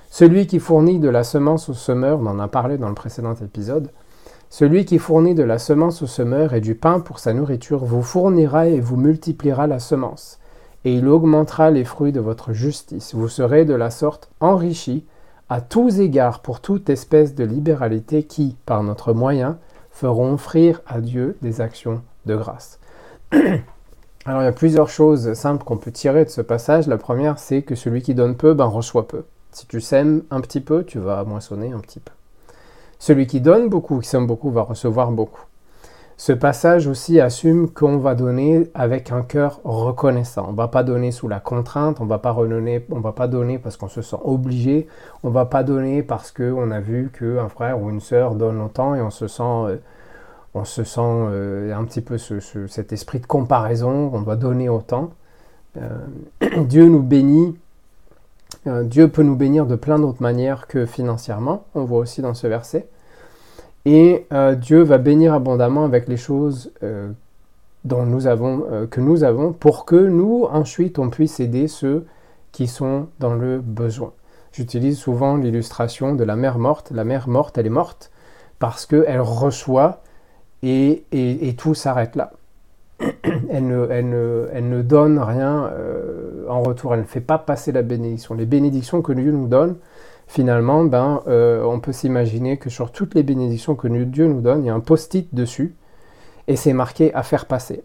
Celui 0.09 0.47
qui 0.47 0.59
fournit 0.59 0.99
de 0.99 1.09
la 1.09 1.23
semence 1.23 1.69
au 1.69 1.75
semeur, 1.75 2.21
on 2.21 2.27
en 2.27 2.39
a 2.39 2.49
parlé 2.49 2.79
dans 2.79 2.89
le 2.89 2.95
précédent 2.95 3.35
épisode, 3.35 3.91
celui 4.51 4.85
qui 4.85 4.99
fournit 4.99 5.35
de 5.35 5.45
la 5.45 5.59
semence 5.59 6.03
au 6.03 6.07
semeur 6.07 6.53
et 6.53 6.61
du 6.61 6.75
pain 6.75 7.01
pour 7.01 7.21
sa 7.21 7.33
nourriture 7.33 7.85
vous 7.85 8.03
fournira 8.03 8.67
et 8.67 8.81
vous 8.81 8.97
multipliera 8.97 9.67
la 9.67 9.79
semence 9.79 10.41
et 10.85 10.95
il 10.95 11.09
augmentera 11.09 11.71
les 11.71 11.85
fruits 11.85 12.13
de 12.13 12.21
votre 12.21 12.53
justice. 12.53 13.15
Vous 13.15 13.29
serez 13.29 13.65
de 13.65 13.75
la 13.75 13.91
sorte 13.91 14.31
enrichis 14.41 15.05
à 15.49 15.61
tous 15.61 16.01
égards 16.01 16.41
pour 16.41 16.61
toute 16.61 16.91
espèce 16.91 17.35
de 17.35 17.45
libéralité 17.45 18.23
qui, 18.23 18.57
par 18.67 18.83
notre 18.83 19.13
moyen, 19.13 19.59
feront 19.91 20.35
offrir 20.35 20.81
à 20.87 21.01
Dieu 21.01 21.37
des 21.43 21.61
actions 21.61 22.03
de 22.27 22.37
grâce. 22.37 22.79
Alors 23.33 24.43
il 24.43 24.45
y 24.45 24.49
a 24.49 24.53
plusieurs 24.53 24.89
choses 24.89 25.33
simples 25.35 25.65
qu'on 25.65 25.79
peut 25.79 25.93
tirer 25.93 26.25
de 26.25 26.31
ce 26.31 26.41
passage. 26.41 26.87
La 26.87 26.99
première, 26.99 27.39
c'est 27.39 27.63
que 27.63 27.75
celui 27.75 28.03
qui 28.03 28.15
donne 28.15 28.37
peu, 28.37 28.55
ben, 28.55 28.67
reçoit 28.67 29.09
peu. 29.09 29.25
Si 29.53 29.67
tu 29.67 29.81
sèmes 29.81 30.23
un 30.31 30.41
petit 30.41 30.61
peu, 30.61 30.85
tu 30.85 30.99
vas 30.99 31.25
moissonner 31.25 31.73
un 31.73 31.81
petit 31.81 32.01
peu. 32.01 32.13
Celui 33.01 33.27
qui 33.27 33.41
donne 33.41 33.71
beaucoup, 33.71 33.99
qui 33.99 34.09
sème 34.09 34.27
beaucoup, 34.27 34.51
va 34.51 34.61
recevoir 34.61 35.11
beaucoup. 35.11 35.43
Ce 36.19 36.35
passage 36.35 36.87
aussi 36.87 37.19
assume 37.19 37.71
qu'on 37.71 37.97
va 37.97 38.15
donner 38.15 38.71
avec 38.75 39.11
un 39.11 39.23
cœur 39.23 39.61
reconnaissant. 39.65 40.45
On 40.49 40.53
ne 40.53 40.57
va 40.57 40.69
pas 40.69 40.83
donner 40.83 41.11
sous 41.13 41.27
la 41.27 41.41
contrainte, 41.41 41.99
on 42.03 42.05
ne 42.05 42.11
va 42.11 42.19
pas 42.19 42.37
on 42.37 43.01
va 43.01 43.13
pas 43.13 43.27
donner 43.27 43.59
parce 43.59 43.79
qu'on 43.79 43.89
se 43.89 44.03
sent 44.03 44.19
obligé, 44.23 44.87
on 45.23 45.29
ne 45.31 45.33
va 45.33 45.47
pas 45.47 45.63
donner 45.63 46.03
parce 46.03 46.31
qu'on 46.31 46.71
a 46.71 46.81
vu 46.81 47.11
qu'un 47.19 47.49
frère 47.49 47.81
ou 47.81 47.89
une 47.89 48.01
sœur 48.01 48.35
donne 48.35 48.59
longtemps 48.59 48.95
et 48.95 49.01
on 49.01 49.09
se 49.09 49.29
sent, 49.29 49.43
euh, 49.43 49.77
on 50.53 50.67
se 50.67 50.85
sent 50.85 51.01
euh, 51.01 51.75
un 51.75 51.85
petit 51.85 52.03
peu 52.03 52.19
cet 52.19 52.93
esprit 52.93 53.21
de 53.21 53.27
comparaison, 53.27 54.11
on 54.13 54.21
doit 54.21 54.37
donner 54.37 54.69
autant. 54.69 55.13
Euh, 55.79 55.89
Dieu 56.67 56.85
nous 56.85 57.03
bénit, 57.03 57.57
Dieu 58.67 59.09
peut 59.09 59.23
nous 59.23 59.37
bénir 59.37 59.67
de 59.67 59.77
plein 59.77 59.99
d'autres 59.99 60.23
manières 60.23 60.67
que 60.67 60.87
financièrement, 60.87 61.65
on 61.75 61.85
voit 61.85 62.01
aussi 62.01 62.23
dans 62.23 62.35
ce 62.35 62.47
verset. 62.47 62.89
Et 63.85 64.27
euh, 64.33 64.55
Dieu 64.55 64.83
va 64.83 64.99
bénir 64.99 65.33
abondamment 65.33 65.85
avec 65.85 66.09
les 66.09 66.17
choses 66.17 66.73
euh, 66.83 67.11
dont 67.85 68.05
nous 68.05 68.27
avons, 68.27 68.65
euh, 68.71 68.87
que 68.87 69.01
nous 69.01 69.25
avons 69.25 69.53
pour 69.53 69.87
que 69.87 69.97
nous, 69.97 70.45
ensuite, 70.51 70.99
on 70.99 71.09
puisse 71.09 71.41
aider 71.41 71.67
ceux 71.67 72.07
qui 72.53 72.67
sont 72.67 73.09
dans 73.19 73.35
le 73.35 73.59
besoin. 73.59 74.13
J'utilise 74.53 74.99
souvent 74.99 75.37
l'illustration 75.37 76.15
de 76.15 76.25
la 76.25 76.37
mère 76.37 76.59
morte. 76.59 76.91
La 76.91 77.05
mère 77.05 77.29
morte, 77.29 77.57
elle 77.57 77.67
est 77.67 77.71
morte 77.71 78.11
parce 78.59 78.85
qu'elle 78.85 79.21
reçoit 79.21 80.03
et, 80.63 81.05
et, 81.13 81.55
tout 81.55 81.75
s'arrête 81.75 82.17
là. 82.17 82.33
Elle 83.49 83.67
ne, 83.67 83.87
elle, 83.91 84.09
ne, 84.11 84.49
elle 84.53 84.69
ne, 84.69 84.83
donne 84.83 85.19
rien 85.19 85.71
euh, 85.73 86.20
en 86.51 86.63
retour, 86.63 86.95
elle 86.95 87.01
ne 87.01 87.05
fait 87.05 87.21
pas 87.21 87.39
passer 87.39 87.73
la 87.73 87.83
bénédiction. 87.83 88.35
Les 88.35 88.47
bénédictions 88.47 89.03
que 89.03 89.13
Dieu 89.13 89.33
nous 89.33 89.49
donne, 89.49 89.77
finalement, 90.27 90.85
ben, 90.85 91.23
euh, 91.27 91.63
on 91.65 91.81
peut 91.81 91.93
s'imaginer 91.93 92.57
que 92.57 92.71
sur 92.71 92.93
toutes 92.93 93.15
les 93.15 93.23
bénédictions 93.23 93.75
que 93.75 93.89
Dieu 93.89 94.27
nous 94.27 94.41
donne, 94.41 94.65
il 94.65 94.67
y 94.67 94.71
a 94.71 94.75
un 94.75 94.81
post-it 94.81 95.35
dessus 95.35 95.75
et 96.47 96.57
c'est 96.57 96.73
marqué 96.73 97.15
à 97.15 97.23
faire 97.23 97.47
passer. 97.47 97.83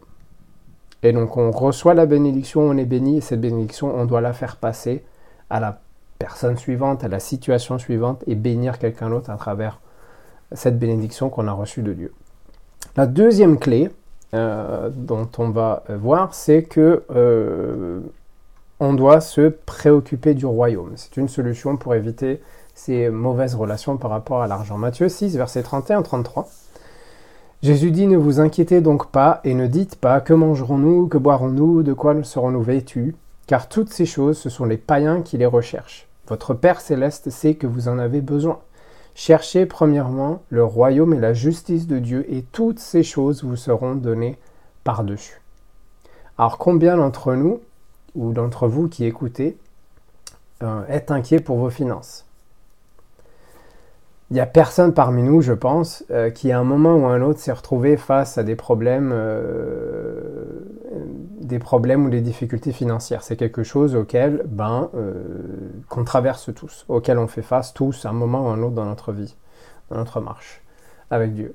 Et 1.04 1.12
donc 1.12 1.38
on 1.38 1.52
reçoit 1.52 1.94
la 1.94 2.06
bénédiction, 2.06 2.62
on 2.62 2.78
est 2.78 2.86
béni, 2.86 3.18
et 3.18 3.22
cette 3.22 3.42
bénédiction, 3.42 3.94
on 3.96 4.06
doit 4.06 4.22
la 4.22 4.34
faire 4.34 4.58
passer 4.58 5.04
à 5.50 5.60
la 5.60 5.80
personne 6.18 6.58
suivante, 6.58 7.04
à 7.04 7.08
la 7.08 7.20
situation 7.20 7.78
suivante, 7.78 8.24
et 8.26 8.36
bénir 8.36 8.80
quelqu'un 8.80 9.10
d'autre 9.10 9.30
à 9.30 9.38
travers 9.38 9.80
cette 10.52 10.80
bénédiction 10.80 11.30
qu'on 11.30 11.48
a 11.48 11.52
reçue 11.52 11.84
de 11.84 11.94
Dieu. 11.94 12.14
La 12.96 13.06
deuxième 13.06 13.60
clé 13.60 13.92
euh, 14.34 14.90
dont 14.94 15.30
on 15.38 15.50
va 15.50 15.84
voir, 15.90 16.34
c'est 16.34 16.64
que 16.64 17.04
euh, 17.16 18.00
on 18.80 18.94
doit 18.94 19.22
se 19.22 19.50
préoccuper 19.50 20.34
du 20.34 20.46
royaume. 20.46 20.94
C'est 20.96 21.18
une 21.18 21.30
solution 21.30 21.78
pour 21.78 21.96
éviter 21.96 22.42
ces 22.74 23.10
mauvaises 23.10 23.56
relations 23.56 23.98
par 23.98 24.12
rapport 24.12 24.42
à 24.42 24.48
l'argent. 24.48 24.78
Matthieu 24.78 25.08
6, 25.08 25.38
verset 25.38 25.62
31-33. 25.62 26.46
Jésus 27.64 27.92
dit 27.92 28.06
Ne 28.06 28.18
vous 28.18 28.40
inquiétez 28.40 28.82
donc 28.82 29.08
pas 29.08 29.40
et 29.44 29.54
ne 29.54 29.68
dites 29.68 29.96
pas 29.96 30.20
Que 30.20 30.34
mangerons-nous, 30.34 31.08
que 31.08 31.18
boirons-nous, 31.18 31.84
de 31.84 31.94
quoi 31.94 32.22
serons-nous 32.24 32.62
vêtus? 32.62 33.16
Car 33.48 33.70
toutes 33.70 33.94
ces 33.94 34.06
choses, 34.06 34.38
ce 34.38 34.50
sont 34.50 34.66
les 34.66 34.78
païens 34.78 35.22
qui 35.22 35.38
les 35.38 35.46
recherchent. 35.46 36.08
Votre 36.28 36.54
Père 36.54 36.82
céleste 36.82 37.30
sait 37.30 37.54
que 37.56 37.68
vous 37.68 37.88
en 37.88 37.98
avez 37.98 38.22
besoin. 38.22 38.60
Cherchez 39.14 39.66
premièrement 39.66 40.42
le 40.50 40.66
royaume 40.66 41.14
et 41.14 41.20
la 41.20 41.34
justice 41.34 41.88
de 41.88 42.00
Dieu, 42.00 42.26
et 42.30 42.44
toutes 42.52 42.80
ces 42.80 43.04
choses 43.04 43.44
vous 43.44 43.56
seront 43.56 43.96
données 43.96 44.38
par-dessus. 44.84 45.42
Alors 46.38 46.58
combien 46.58 46.98
d'entre 46.98 47.34
nous, 47.34 47.62
ou 48.16 48.32
d'entre 48.34 48.68
vous 48.68 48.88
qui 48.88 49.06
écoutez, 49.06 49.58
euh, 50.64 50.86
êtes 50.88 51.12
inquiets 51.12 51.40
pour 51.40 51.58
vos 51.58 51.70
finances 51.70 52.26
il 54.32 54.34
n'y 54.34 54.40
a 54.40 54.48
personne 54.48 54.94
parmi 54.94 55.22
nous, 55.22 55.42
je 55.42 55.54
pense, 55.54 56.04
euh, 56.10 56.32
qui 56.32 56.52
à 56.52 56.60
un 56.60 56.64
moment 56.64 56.96
ou 56.96 57.06
à 57.06 57.12
un 57.12 57.22
autre 57.22 57.40
s'est 57.40 57.52
retrouvé 57.52 57.96
face 57.96 58.40
à 58.40 58.44
des 58.44 58.56
problèmes, 58.56 59.12
euh, 59.14 60.44
des 61.42 61.60
problèmes 61.60 62.06
ou 62.06 62.10
des 62.10 62.22
difficultés 62.22 62.72
financières. 62.72 63.22
C'est 63.22 63.36
quelque 63.36 63.62
chose 63.62 63.96
auquel, 63.96 64.44
ben, 64.48 64.90
euh, 64.96 65.14
qu'on 65.90 66.04
traverse 66.04 66.50
tous, 66.56 66.86
auquel 66.88 67.20
on 67.20 67.28
fait 67.28 67.44
face 67.44 67.74
tous 67.74 68.06
à 68.06 68.10
un 68.10 68.14
moment 68.14 68.46
ou 68.46 68.48
à 68.48 68.54
un 68.54 68.64
autre 68.64 68.74
dans 68.74 68.86
notre 68.86 69.12
vie, 69.12 69.36
dans 69.92 69.98
notre 69.98 70.20
marche 70.22 70.64
avec 71.12 71.34
Dieu. 71.34 71.54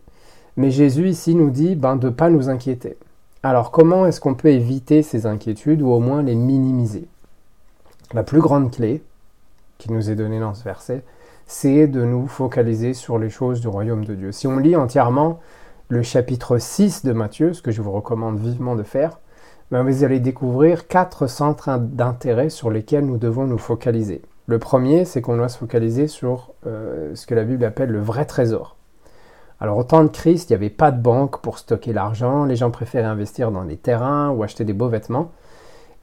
Mais 0.57 0.71
Jésus 0.71 1.09
ici 1.09 1.35
nous 1.35 1.51
dit 1.51 1.75
ben, 1.75 1.97
de 1.97 2.07
ne 2.07 2.13
pas 2.13 2.31
nous 2.31 2.49
inquiéter. 2.49 2.97
Alors 3.43 3.71
comment 3.71 4.05
est-ce 4.05 4.21
qu'on 4.21 4.35
peut 4.35 4.51
éviter 4.51 5.03
ces 5.03 5.25
inquiétudes 5.25 5.81
ou 5.81 5.89
au 5.89 5.99
moins 5.99 6.23
les 6.23 6.35
minimiser? 6.35 7.09
La 8.13 8.23
plus 8.23 8.41
grande 8.41 8.71
clé 8.71 9.03
qui 9.79 9.91
nous 9.91 10.11
est 10.11 10.15
donnée 10.15 10.41
dans 10.41 10.53
ce 10.53 10.63
verset, 10.63 11.03
c'est 11.47 11.87
de 11.87 12.05
nous 12.05 12.27
focaliser 12.27 12.93
sur 12.93 13.19
les 13.19 13.31
choses 13.31 13.63
du 13.63 13.69
royaume 13.69 14.05
de 14.05 14.15
Dieu. 14.15 14.31
Si 14.31 14.47
on 14.47 14.59
lit 14.59 14.77
entièrement 14.77 15.41
le 15.89 16.03
chapitre 16.03 16.59
6 16.59 17.03
de 17.07 17.13
Matthieu, 17.13 17.55
ce 17.55 17.63
que 17.63 17.71
je 17.71 17.81
vous 17.81 17.93
recommande 17.93 18.39
vivement 18.39 18.77
de 18.77 18.83
faire, 18.83 19.21
ben 19.71 19.85
vous 19.85 20.05
allez 20.05 20.21
découvrir 20.21 20.87
quatre 20.87 21.27
centres 21.27 21.79
d'intérêt 21.79 22.51
sur 22.51 22.71
lesquels 22.71 23.07
nous 23.07 23.17
devons 23.17 23.47
nous 23.47 23.57
focaliser. 23.57 24.21
Le 24.49 24.59
premier, 24.59 25.07
c'est 25.07 25.23
qu'on 25.23 25.37
doit 25.37 25.49
se 25.49 25.57
focaliser 25.57 26.09
sur 26.09 26.53
euh, 26.67 27.15
ce 27.15 27.27
que 27.27 27.35
la 27.35 27.45
Bible 27.45 27.65
appelle 27.65 27.89
le 27.89 28.03
vrai 28.03 28.27
trésor. 28.27 28.77
Alors 29.61 29.77
au 29.77 29.85
temps 29.85 30.03
de 30.03 30.09
Christ, 30.09 30.49
il 30.49 30.55
n'y 30.55 30.57
avait 30.57 30.71
pas 30.71 30.91
de 30.91 31.01
banque 31.01 31.43
pour 31.43 31.59
stocker 31.59 31.93
l'argent, 31.93 32.45
les 32.45 32.57
gens 32.57 32.71
préféraient 32.71 33.07
investir 33.07 33.51
dans 33.51 33.65
des 33.65 33.77
terrains 33.77 34.31
ou 34.31 34.43
acheter 34.43 34.65
des 34.65 34.73
beaux 34.73 34.89
vêtements. 34.89 35.33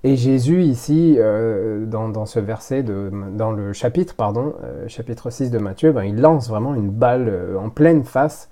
Et 0.04 0.16
Jésus, 0.16 0.62
ici, 0.62 1.16
euh, 1.18 1.86
dans, 1.88 2.26
ce 2.28 2.40
verset, 2.40 2.84
de, 2.84 3.12
dans 3.36 3.52
le 3.52 3.74
chapitre, 3.74 4.16
pardon, 4.16 4.54
euh, 4.64 4.88
chapitre 4.88 5.32
6 5.32 5.50
de 5.50 5.58
Matthieu, 5.58 5.92
ben, 5.92 6.04
il 6.04 6.22
lance 6.22 6.50
vraiment 6.50 6.76
une 6.76 6.92
balle 6.92 7.28
euh, 7.30 7.58
en 7.58 7.70
pleine 7.70 8.04
face 8.04 8.50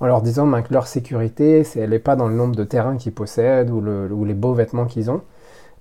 en 0.00 0.06
leur 0.06 0.22
disant 0.22 0.46
ben, 0.48 0.62
que 0.62 0.74
leur 0.74 0.88
sécurité, 0.88 1.62
elle 1.76 1.90
n'est 1.90 2.00
pas 2.00 2.16
dans 2.16 2.26
le 2.26 2.34
nombre 2.34 2.56
de 2.56 2.64
terrains 2.64 2.96
qu'ils 2.96 3.12
possèdent 3.12 3.70
ou, 3.70 4.24
les 4.24 4.34
beaux 4.34 4.54
vêtements 4.54 4.86
qu'ils 4.86 5.08
ont. 5.08 5.22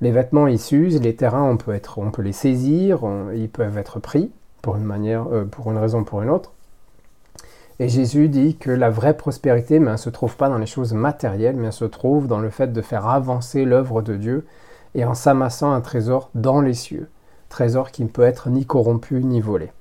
Les 0.01 0.11
vêtements, 0.11 0.45
ils 0.45 0.59
s'usent, 0.59 1.01
les 1.01 1.15
terrains, 1.15 1.43
on 1.43 1.57
peut, 1.57 1.73
être, 1.73 1.97
on 1.97 2.11
peut 2.11 2.21
les 2.21 2.31
saisir, 2.31 2.99
ils 3.33 3.49
peuvent 3.49 3.79
être 3.79 3.99
pris 3.99 4.31
pour 4.61 4.75
une, 4.75 4.83
manière, 4.83 5.25
pour 5.49 5.71
une 5.71 5.77
raison 5.79 6.01
ou 6.01 6.03
pour 6.03 6.21
une 6.21 6.29
autre. 6.29 6.53
Et 7.79 7.89
Jésus 7.89 8.27
dit 8.27 8.57
que 8.57 8.71
la 8.71 8.89
vraie 8.89 9.15
prospérité, 9.15 9.79
ne 9.79 9.97
se 9.97 10.09
trouve 10.09 10.35
pas 10.35 10.49
dans 10.49 10.57
les 10.57 10.65
choses 10.65 10.93
matérielles, 10.93 11.55
mais 11.55 11.67
elle 11.67 11.73
se 11.73 11.85
trouve 11.85 12.27
dans 12.27 12.39
le 12.39 12.49
fait 12.49 12.73
de 12.73 12.81
faire 12.81 13.07
avancer 13.07 13.65
l'œuvre 13.65 14.01
de 14.01 14.15
Dieu 14.15 14.45
et 14.95 15.05
en 15.05 15.13
s'amassant 15.13 15.71
un 15.71 15.81
trésor 15.81 16.31
dans 16.33 16.59
les 16.59 16.73
cieux, 16.73 17.07
trésor 17.49 17.91
qui 17.91 18.03
ne 18.03 18.09
peut 18.09 18.23
être 18.23 18.49
ni 18.49 18.65
corrompu 18.65 19.23
ni 19.23 19.41
volé. 19.41 19.71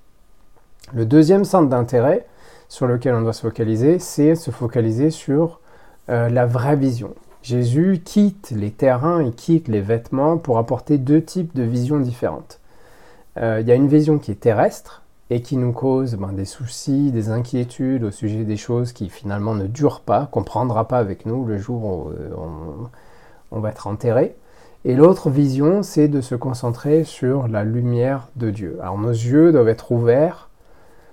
Le 0.93 1.07
deuxième 1.07 1.45
centre 1.45 1.69
d'intérêt 1.69 2.27
sur 2.69 2.87
lequel 2.87 3.15
on 3.15 3.23
doit 3.23 3.33
se 3.33 3.43
focaliser, 3.43 3.99
c'est 3.99 4.35
se 4.35 4.51
focaliser 4.51 5.11
sur 5.11 5.61
euh, 6.11 6.29
la 6.29 6.45
vraie 6.45 6.77
vision. 6.77 7.15
Jésus 7.43 8.03
quitte 8.05 8.51
les 8.51 8.73
terrains 8.73 9.21
et 9.21 9.31
quitte 9.31 9.69
les 9.69 9.81
vêtements 9.81 10.37
pour 10.37 10.59
apporter 10.59 10.99
deux 10.99 11.23
types 11.23 11.55
de 11.57 11.63
visions 11.63 11.99
différentes. 11.99 12.61
Euh, 13.39 13.61
il 13.61 13.69
y 13.69 13.73
a 13.73 13.75
une 13.75 13.89
vision 13.89 14.19
qui 14.19 14.33
est 14.33 14.41
terrestre 14.41 15.03
et 15.31 15.43
qui 15.43 15.57
nous 15.57 15.73
cause 15.73 16.15
ben, 16.15 16.33
des 16.33 16.45
soucis, 16.45 17.11
des 17.11 17.31
inquiétudes 17.31 18.05
au 18.05 18.11
sujet 18.11 18.45
des 18.45 18.57
choses 18.57 18.93
qui 18.93 19.09
finalement 19.09 19.55
ne 19.55 19.67
durent 19.67 20.01
pas, 20.01 20.27
qu'on 20.27 20.41
ne 20.41 20.45
prendra 20.45 20.87
pas 20.87 20.99
avec 20.99 21.27
nous 21.27 21.45
le 21.45 21.59
jour 21.59 21.85
où 21.85 22.09
euh, 22.11 22.31
on 23.51 23.61
va 23.61 23.71
être 23.71 23.87
enterré. 23.87 24.37
Et 24.85 24.95
l'autre 24.95 25.31
vision, 25.31 25.83
c'est 25.83 26.07
de 26.07 26.21
se 26.21 26.37
concentrer 26.37 27.03
sur 27.03 27.49
la 27.49 27.65
lumière 27.65 28.29
de 28.37 28.51
Dieu. 28.51 28.79
Alors 28.81 28.99
nos 28.99 29.11
yeux 29.11 29.51
doivent 29.51 29.69
être 29.69 29.91
ouverts 29.91 30.49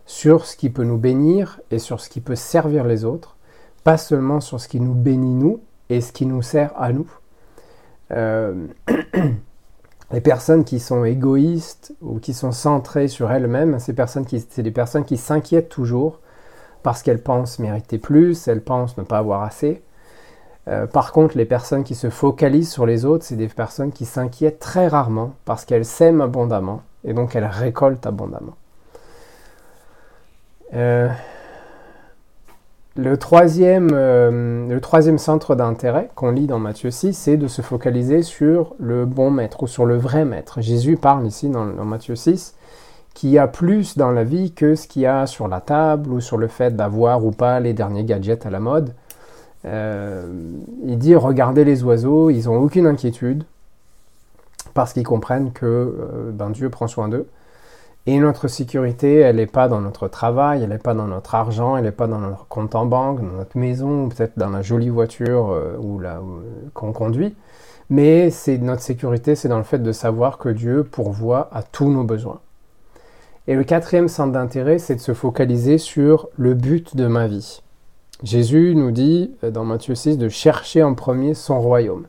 sur 0.06 0.46
ce 0.46 0.56
qui 0.56 0.70
peut 0.70 0.84
nous 0.84 1.00
bénir 1.00 1.60
et 1.72 1.80
sur 1.80 2.00
ce 2.00 2.08
qui 2.08 2.22
peut 2.22 2.36
servir 2.36 2.84
les 2.84 3.04
autres, 3.04 3.36
pas 3.84 3.98
seulement 3.98 4.42
sur 4.42 4.60
ce 4.60 4.68
qui 4.68 4.80
nous 4.80 4.94
bénit 4.94 5.34
nous 5.34 5.62
et 5.90 6.02
ce 6.02 6.12
qui 6.12 6.28
nous 6.28 6.44
sert 6.44 6.72
à 6.80 6.94
nous. 6.94 7.10
Euh, 8.12 8.68
les 10.12 10.22
personnes 10.22 10.64
qui 10.64 10.80
sont 10.80 11.06
égoïstes 11.06 11.94
ou 12.02 12.20
qui 12.20 12.34
sont 12.34 12.52
centrées 12.52 13.08
sur 13.08 13.32
elles-mêmes, 13.32 13.80
c'est 13.80 13.94
des 13.94 14.72
personnes 14.72 15.06
qui 15.06 15.18
s'inquiètent 15.18 15.70
toujours 15.70 16.20
parce 16.84 17.02
qu'elles 17.02 17.22
pensent 17.22 17.60
mériter 17.60 17.98
plus, 17.98 18.48
elles 18.48 18.62
pensent 18.62 18.98
ne 18.98 19.04
pas 19.04 19.18
avoir 19.18 19.44
assez. 19.44 19.82
Euh, 20.68 20.86
par 20.86 21.12
contre, 21.12 21.38
les 21.38 21.46
personnes 21.46 21.84
qui 21.84 21.96
se 21.96 22.10
focalisent 22.10 22.72
sur 22.72 22.86
les 22.86 23.06
autres, 23.06 23.26
c'est 23.26 23.36
des 23.36 23.48
personnes 23.48 23.92
qui 23.92 24.06
s'inquiètent 24.06 24.60
très 24.60 24.88
rarement 24.88 25.34
parce 25.46 25.66
qu'elles 25.66 25.86
s'aiment 25.86 26.22
abondamment 26.22 26.82
et 27.04 27.14
donc 27.14 27.36
elles 27.36 27.46
récoltent 27.46 28.06
abondamment. 28.06 28.56
Euh, 30.74 31.10
le, 32.96 33.18
troisième, 33.18 33.90
euh, 33.94 34.68
le 34.68 34.82
troisième 34.82 35.18
centre 35.18 35.56
d'intérêt 35.56 36.10
qu'on 36.16 36.32
lit 36.32 36.46
dans 36.46 36.60
Matthieu 36.60 36.92
6, 36.92 37.14
c'est 37.14 37.38
de 37.38 37.48
se 37.48 37.62
focaliser 37.62 38.22
sur 38.22 38.76
le 38.80 39.06
bon 39.06 39.32
maître 39.32 39.64
ou 39.64 39.68
sur 39.68 39.86
le 39.86 39.98
vrai 39.98 40.26
maître. 40.26 40.62
Jésus 40.62 40.98
parle 40.98 41.26
ici 41.26 41.50
dans, 41.50 41.66
Matthieu 41.66 42.16
6 42.16 42.56
qu'il 43.14 43.30
y 43.30 43.38
a 43.38 43.48
plus 43.48 43.98
dans 43.98 44.12
la 44.12 44.24
vie 44.24 44.54
que 44.54 44.74
ce 44.76 44.88
qu'il 44.88 45.04
y 45.04 45.06
a 45.06 45.28
sur 45.28 45.48
la 45.48 45.62
table 45.62 46.12
ou 46.12 46.20
sur 46.20 46.38
le 46.38 46.48
fait 46.48 46.76
d'avoir 46.76 47.24
ou 47.24 47.32
pas 47.32 47.60
les 47.60 47.74
derniers 47.74 48.04
gadgets 48.04 48.46
à 48.46 48.50
la 48.50 48.60
mode. 48.60 48.94
Euh, 49.66 50.26
il 50.84 50.98
dit 50.98 51.16
regardez 51.16 51.64
les 51.64 51.84
oiseaux, 51.84 52.30
ils 52.30 52.46
n'ont 52.46 52.58
aucune 52.58 52.88
inquiétude 52.88 53.44
parce 54.74 54.94
qu'ils 54.94 55.04
comprennent 55.04 55.52
que 55.52 55.66
euh, 55.66 56.32
ben, 56.32 56.50
Dieu 56.50 56.70
prend 56.70 56.88
soin 56.88 57.08
d'eux. 57.08 57.28
Et 58.06 58.20
notre 58.20 58.50
sécurité, 58.50 59.16
elle 59.20 59.38
n'est 59.38 59.46
pas 59.46 59.70
dans 59.70 59.80
notre 59.80 60.10
travail, 60.10 60.62
elle 60.62 60.70
n'est 60.70 60.78
pas 60.78 60.94
dans 60.94 61.08
notre 61.08 61.36
argent, 61.36 61.78
elle 61.78 61.86
n'est 61.86 61.92
pas 61.94 62.08
dans 62.08 62.20
notre 62.20 62.46
compte 62.48 62.76
en 62.76 62.86
banque, 62.86 63.22
dans 63.22 63.38
notre 63.38 63.58
maison, 63.58 64.10
peut-être 64.10 64.38
dans 64.38 64.50
la 64.50 64.62
jolie 64.62 64.90
voiture 64.90 65.52
euh, 65.52 65.78
ou 65.80 66.02
qu'on 66.74 66.92
conduit. 66.92 67.34
Mais 67.90 68.30
c'est 68.30 68.58
notre 68.58 68.82
sécurité, 68.82 69.36
c'est 69.36 69.48
dans 69.48 69.58
le 69.58 69.64
fait 69.64 69.80
de 69.80 69.92
savoir 69.94 70.38
que 70.38 70.50
Dieu 70.50 70.84
pourvoit 70.84 71.50
à 71.54 71.64
tous 71.64 71.90
nos 71.90 72.04
besoins. 72.04 72.42
Et 73.48 73.56
le 73.56 73.64
quatrième 73.64 74.10
centre 74.10 74.34
d'intérêt, 74.34 74.80
c'est 74.80 74.96
de 74.96 75.02
se 75.02 75.14
focaliser 75.14 75.78
sur 75.78 76.28
le 76.38 76.56
but 76.56 76.98
de 76.98 77.08
ma 77.08 77.28
vie. 77.28 77.62
Jésus 78.22 78.74
nous 78.76 78.92
dit 78.92 79.32
euh, 79.46 79.52
dans 79.52 79.64
Matthieu 79.64 79.96
6 79.96 80.18
de 80.18 80.28
chercher 80.28 80.84
en 80.84 80.94
premier 80.94 81.36
son 81.36 81.62
royaume. 81.62 82.08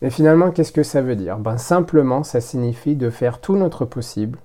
Mais 0.00 0.08
finalement, 0.08 0.52
qu'est-ce 0.52 0.72
que 0.72 0.82
ça 0.82 1.02
veut 1.02 1.16
dire? 1.16 1.38
Ben, 1.38 1.58
Simplement, 1.58 2.22
ça 2.22 2.40
signifie 2.40 2.96
de 2.96 3.10
faire 3.10 3.40
tout 3.40 3.56
notre 3.56 3.84
possible 3.84 4.38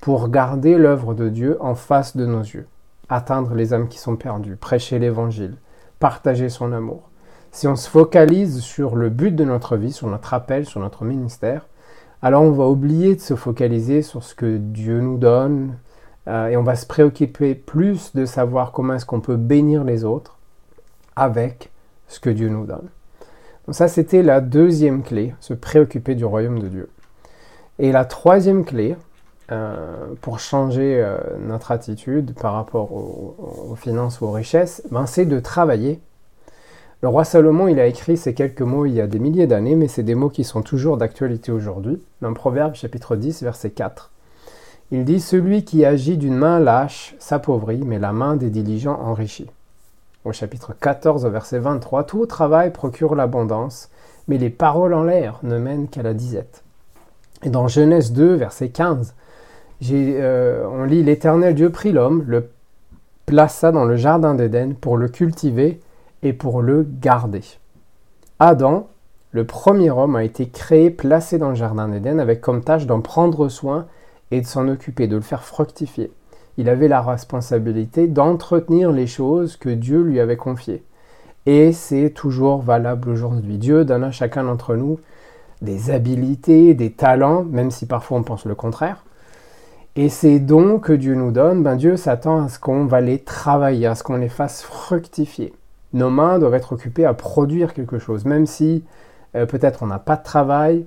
pour 0.00 0.28
garder 0.28 0.78
l'œuvre 0.78 1.14
de 1.14 1.28
Dieu 1.28 1.56
en 1.60 1.74
face 1.74 2.16
de 2.16 2.26
nos 2.26 2.42
yeux, 2.42 2.66
atteindre 3.08 3.54
les 3.54 3.72
âmes 3.74 3.88
qui 3.88 3.98
sont 3.98 4.16
perdues, 4.16 4.56
prêcher 4.56 4.98
l'évangile, 4.98 5.56
partager 5.98 6.48
son 6.48 6.72
amour. 6.72 7.10
si 7.50 7.66
on 7.66 7.76
se 7.76 7.88
focalise 7.88 8.60
sur 8.60 8.94
le 8.94 9.08
but 9.08 9.34
de 9.34 9.44
notre 9.44 9.76
vie, 9.76 9.92
sur 9.92 10.06
notre 10.06 10.34
appel, 10.34 10.66
sur 10.66 10.80
notre 10.80 11.04
ministère, 11.04 11.66
alors 12.20 12.42
on 12.42 12.50
va 12.50 12.66
oublier 12.66 13.14
de 13.14 13.20
se 13.20 13.34
focaliser 13.36 14.02
sur 14.02 14.22
ce 14.22 14.34
que 14.34 14.56
Dieu 14.58 15.00
nous 15.00 15.18
donne 15.18 15.76
euh, 16.26 16.48
et 16.48 16.56
on 16.56 16.62
va 16.62 16.76
se 16.76 16.86
préoccuper 16.86 17.54
plus 17.54 18.14
de 18.14 18.26
savoir 18.26 18.72
comment 18.72 18.94
est-ce 18.94 19.06
qu'on 19.06 19.20
peut 19.20 19.36
bénir 19.36 19.84
les 19.84 20.04
autres 20.04 20.36
avec 21.16 21.70
ce 22.06 22.20
que 22.20 22.30
Dieu 22.30 22.48
nous 22.48 22.66
donne. 22.66 22.88
Donc 23.66 23.74
ça, 23.74 23.88
c'était 23.88 24.22
la 24.22 24.40
deuxième 24.40 25.02
clé, 25.02 25.34
se 25.40 25.54
préoccuper 25.54 26.14
du 26.14 26.24
royaume 26.24 26.58
de 26.58 26.68
Dieu. 26.68 26.90
Et 27.78 27.92
la 27.92 28.04
troisième 28.04 28.64
clé, 28.64 28.96
euh, 29.50 30.08
pour 30.20 30.40
changer 30.40 31.00
euh, 31.02 31.16
notre 31.40 31.70
attitude 31.70 32.34
par 32.34 32.52
rapport 32.52 32.92
aux, 32.92 33.76
finances 33.76 34.20
ou 34.20 34.26
aux 34.26 34.30
richesses, 34.30 34.82
ben, 34.90 35.06
c'est 35.06 35.24
de 35.24 35.40
travailler. 35.40 36.00
Le 37.00 37.08
roi 37.08 37.24
Salomon, 37.24 37.68
il 37.68 37.80
a 37.80 37.86
écrit 37.86 38.16
ces 38.16 38.34
quelques 38.34 38.60
mots 38.60 38.84
il 38.84 38.92
y 38.92 39.00
a 39.00 39.06
des 39.06 39.18
milliers 39.18 39.46
d'années, 39.46 39.76
mais 39.76 39.88
c'est 39.88 40.02
des 40.02 40.14
mots 40.14 40.28
qui 40.28 40.44
sont 40.44 40.62
toujours 40.62 40.96
d'actualité 40.96 41.50
aujourd'hui. 41.52 42.02
Dans 42.20 42.34
Proverbe 42.34 42.74
chapitre 42.74 43.16
10, 43.16 43.42
verset 43.42 43.70
4. 43.70 44.10
Il 44.90 45.04
dit 45.04 45.20
Celui 45.20 45.64
qui 45.64 45.84
agit 45.84 46.16
d'une 46.16 46.36
main 46.36 46.58
lâche 46.58 47.14
s'appauvrit, 47.18 47.82
mais 47.84 47.98
la 47.98 48.12
main 48.12 48.36
des 48.36 48.50
diligents 48.50 49.00
enrichit. 49.00 49.48
Au 50.24 50.32
chapitre 50.32 50.74
14, 50.78 51.24
verset 51.26 51.58
23, 51.58 52.04
Tout 52.04 52.26
travail 52.26 52.70
procure 52.70 53.14
l'abondance, 53.14 53.88
mais 54.26 54.36
les 54.36 54.50
paroles 54.50 54.92
en 54.92 55.04
l'air 55.04 55.38
ne 55.42 55.56
mènent 55.56 55.88
qu'à 55.88 56.02
la 56.02 56.12
disette. 56.12 56.64
Et 57.44 57.50
dans 57.50 57.68
Genèse 57.68 58.12
2, 58.12 58.34
verset 58.34 58.68
15, 58.68 59.14
euh, 59.90 60.66
on 60.70 60.84
lit 60.84 61.02
L'Éternel 61.02 61.54
Dieu 61.54 61.70
prit 61.70 61.92
l'homme, 61.92 62.24
le 62.26 62.50
plaça 63.26 63.72
dans 63.72 63.84
le 63.84 63.96
jardin 63.96 64.34
d'Éden 64.34 64.74
pour 64.74 64.96
le 64.96 65.08
cultiver 65.08 65.80
et 66.22 66.32
pour 66.32 66.62
le 66.62 66.86
garder. 67.00 67.42
Adam, 68.40 68.88
le 69.32 69.44
premier 69.44 69.90
homme, 69.90 70.16
a 70.16 70.24
été 70.24 70.48
créé, 70.48 70.90
placé 70.90 71.38
dans 71.38 71.50
le 71.50 71.54
jardin 71.54 71.88
d'Éden 71.88 72.18
avec 72.18 72.40
comme 72.40 72.62
tâche 72.62 72.86
d'en 72.86 73.00
prendre 73.00 73.48
soin 73.48 73.86
et 74.30 74.40
de 74.40 74.46
s'en 74.46 74.68
occuper, 74.68 75.06
de 75.06 75.16
le 75.16 75.22
faire 75.22 75.44
fructifier. 75.44 76.10
Il 76.56 76.68
avait 76.68 76.88
la 76.88 77.02
responsabilité 77.02 78.08
d'entretenir 78.08 78.90
les 78.90 79.06
choses 79.06 79.56
que 79.56 79.68
Dieu 79.68 80.02
lui 80.02 80.18
avait 80.18 80.36
confiées. 80.36 80.82
Et 81.46 81.72
c'est 81.72 82.10
toujours 82.10 82.62
valable 82.62 83.08
aujourd'hui. 83.08 83.58
Dieu 83.58 83.84
donne 83.84 84.04
à 84.04 84.10
chacun 84.10 84.44
d'entre 84.44 84.74
nous 84.74 84.98
des 85.62 85.90
habilités, 85.90 86.74
des 86.74 86.92
talents, 86.92 87.44
même 87.44 87.70
si 87.70 87.86
parfois 87.86 88.18
on 88.18 88.22
pense 88.22 88.44
le 88.44 88.54
contraire. 88.54 89.04
Et 89.96 90.08
ces 90.08 90.38
dons 90.38 90.78
que 90.78 90.92
Dieu 90.92 91.14
nous 91.14 91.32
donne, 91.32 91.62
ben 91.62 91.76
Dieu 91.76 91.96
s'attend 91.96 92.44
à 92.44 92.48
ce 92.48 92.58
qu'on 92.58 92.86
va 92.86 93.00
les 93.00 93.18
travailler, 93.18 93.86
à 93.86 93.94
ce 93.94 94.02
qu'on 94.02 94.16
les 94.16 94.28
fasse 94.28 94.62
fructifier. 94.62 95.52
Nos 95.92 96.10
mains 96.10 96.38
doivent 96.38 96.54
être 96.54 96.72
occupées 96.72 97.04
à 97.04 97.14
produire 97.14 97.74
quelque 97.74 97.98
chose, 97.98 98.24
même 98.24 98.46
si 98.46 98.84
euh, 99.34 99.46
peut-être 99.46 99.82
on 99.82 99.86
n'a 99.86 99.98
pas 99.98 100.16
de 100.16 100.22
travail, 100.22 100.86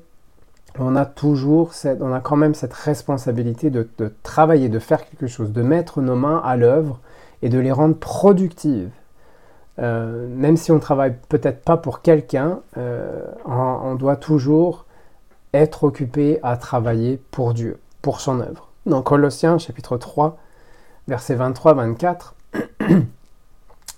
on 0.79 0.95
a 0.95 1.05
toujours 1.05 1.73
cette, 1.73 2.01
on 2.01 2.13
a 2.13 2.19
quand 2.19 2.35
même 2.35 2.53
cette 2.53 2.73
responsabilité 2.73 3.69
de, 3.69 3.87
travailler, 4.23 4.69
de 4.69 4.79
faire 4.79 5.07
quelque 5.07 5.27
chose, 5.27 5.51
de 5.51 5.61
mettre 5.61 6.01
nos 6.01 6.15
mains 6.15 6.41
à 6.43 6.55
l'œuvre 6.55 6.99
et 7.41 7.49
de 7.49 7.59
les 7.59 7.71
rendre 7.71 7.95
productives. 7.95 8.91
Euh, 9.79 10.27
même 10.29 10.57
si 10.57 10.71
on 10.71 10.79
travaille 10.79 11.15
peut-être 11.29 11.63
pas 11.63 11.77
pour 11.77 12.01
quelqu'un, 12.01 12.59
euh, 12.77 13.25
on, 13.45 13.95
doit 13.95 14.15
toujours 14.15 14.85
être 15.53 15.83
occupé 15.83 16.39
à 16.43 16.55
travailler 16.57 17.19
pour 17.31 17.53
Dieu, 17.53 17.79
pour 18.01 18.21
son 18.21 18.39
œuvre. 18.39 18.70
Dans 18.87 19.03
Colossiens 19.03 19.59
chapitre 19.59 19.97
3, 19.97 20.39
versets 21.07 21.35
23-24, 21.35 22.33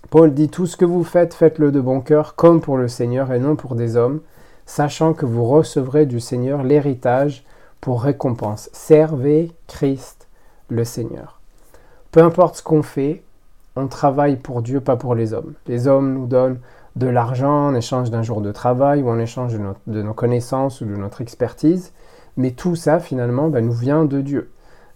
Paul 0.09 0.33
dit 0.33 0.49
Tout 0.49 0.65
ce 0.65 0.75
que 0.75 0.83
vous 0.83 1.05
faites, 1.05 1.33
faites-le 1.33 1.71
de 1.71 1.79
bon 1.79 2.01
cœur, 2.01 2.35
comme 2.35 2.59
pour 2.59 2.75
le 2.75 2.89
Seigneur 2.89 3.31
et 3.31 3.39
non 3.39 3.55
pour 3.55 3.75
des 3.75 3.95
hommes, 3.95 4.19
sachant 4.65 5.13
que 5.13 5.25
vous 5.25 5.45
recevrez 5.45 6.05
du 6.05 6.19
Seigneur 6.19 6.63
l'héritage 6.63 7.45
pour 7.79 8.03
récompense. 8.03 8.69
Servez 8.73 9.53
Christ 9.67 10.27
le 10.67 10.83
Seigneur. 10.83 11.39
Peu 12.11 12.21
importe 12.21 12.57
ce 12.57 12.63
qu'on 12.63 12.83
fait, 12.83 13.23
on 13.77 13.87
travaille 13.87 14.35
pour 14.35 14.61
Dieu, 14.61 14.81
pas 14.81 14.97
pour 14.97 15.15
les 15.15 15.33
hommes. 15.33 15.53
Les 15.65 15.87
hommes 15.87 16.13
nous 16.13 16.27
donnent 16.27 16.59
de 16.97 17.07
l'argent 17.07 17.67
en 17.67 17.73
échange 17.73 18.11
d'un 18.11 18.21
jour 18.21 18.41
de 18.41 18.51
travail 18.51 19.01
ou 19.01 19.07
en 19.09 19.17
échange 19.17 19.57
de, 19.87 20.01
nos 20.01 20.13
connaissances 20.13 20.81
ou 20.81 20.85
de 20.85 20.97
notre 20.97 21.21
expertise, 21.21 21.93
mais 22.35 22.51
tout 22.51 22.75
ça 22.75 22.99
finalement 22.99 23.47
ben, 23.47 23.65
nous 23.65 23.71
vient 23.71 24.03
de 24.03 24.19
Dieu. 24.19 24.49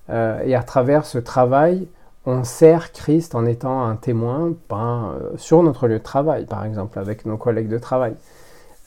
Euh, 0.09 0.41
et 0.45 0.55
à 0.55 0.63
travers 0.63 1.05
ce 1.05 1.17
travail, 1.17 1.87
on 2.25 2.43
sert 2.43 2.91
Christ 2.91 3.35
en 3.35 3.45
étant 3.45 3.85
un 3.85 3.95
témoin 3.95 4.53
ben, 4.69 5.13
euh, 5.15 5.29
sur 5.37 5.63
notre 5.63 5.87
lieu 5.87 5.99
de 5.99 6.03
travail, 6.03 6.45
par 6.45 6.65
exemple, 6.65 6.99
avec 6.99 7.25
nos 7.25 7.37
collègues 7.37 7.69
de 7.69 7.77
travail. 7.77 8.15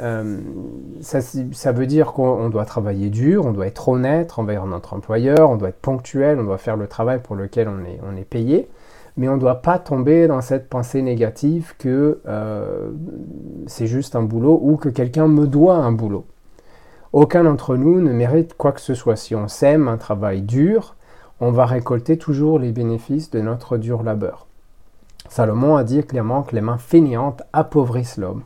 Euh, 0.01 0.39
ça, 1.03 1.73
veut 1.73 1.87
dire 1.87 2.13
qu'on 2.13 2.49
doit 2.49 2.65
travailler 2.65 3.11
dur, 3.11 3.45
on 3.45 3.53
doit 3.53 3.67
être 3.67 3.91
honnête 3.91 4.39
envers 4.39 4.65
notre 4.65 4.95
employeur, 4.95 5.51
on 5.51 5.57
doit 5.57 5.69
être 5.69 5.81
ponctuel, 5.81 6.39
on 6.41 6.45
doit 6.45 6.57
faire 6.57 6.77
le 6.77 6.87
travail 6.87 7.21
pour 7.23 7.37
lequel 7.37 7.69
on 7.69 8.17
est, 8.17 8.25
payé, 8.25 8.71
mais 9.19 9.29
on 9.29 9.35
ne 9.35 9.41
doit 9.41 9.61
pas 9.61 9.79
tomber 9.79 10.27
dans 10.27 10.41
cette 10.41 10.71
pensée 10.71 11.03
négative 11.03 11.75
que 11.79 12.23
c'est 13.67 13.87
juste 13.87 14.17
un 14.17 14.23
boulot 14.23 14.59
ou 14.63 14.79
que 14.79 14.89
quelqu'un 14.89 15.29
me 15.29 15.47
doit 15.47 15.77
un 15.77 15.93
boulot. 15.93 16.25
Aucun 17.13 17.45
d'entre 17.45 17.77
nous 17.77 18.01
ne 18.01 18.13
mérite 18.13 18.55
quoi 18.55 18.73
que 18.73 18.81
ce 18.81 18.95
soit. 18.95 19.17
Si 19.17 19.35
on 19.35 19.49
sème 19.49 19.87
un 19.87 19.99
travail 19.99 20.41
dur, 20.41 20.97
on 21.41 21.51
va 21.51 21.67
récolter 21.67 22.19
toujours 22.19 22.59
les 22.59 22.73
bénéfices 22.73 23.31
de 23.31 23.41
notre 23.41 23.77
dur 23.77 24.03
labeur. 24.03 24.47
Salomon 25.29 25.77
a 25.77 25.85
dit 25.85 26.03
clairement 26.05 26.43
que 26.43 26.55
les 26.55 26.61
mains 26.61 26.79
fainéantes 26.79 27.43
appauvrissent 27.53 28.17
l'homme 28.17 28.43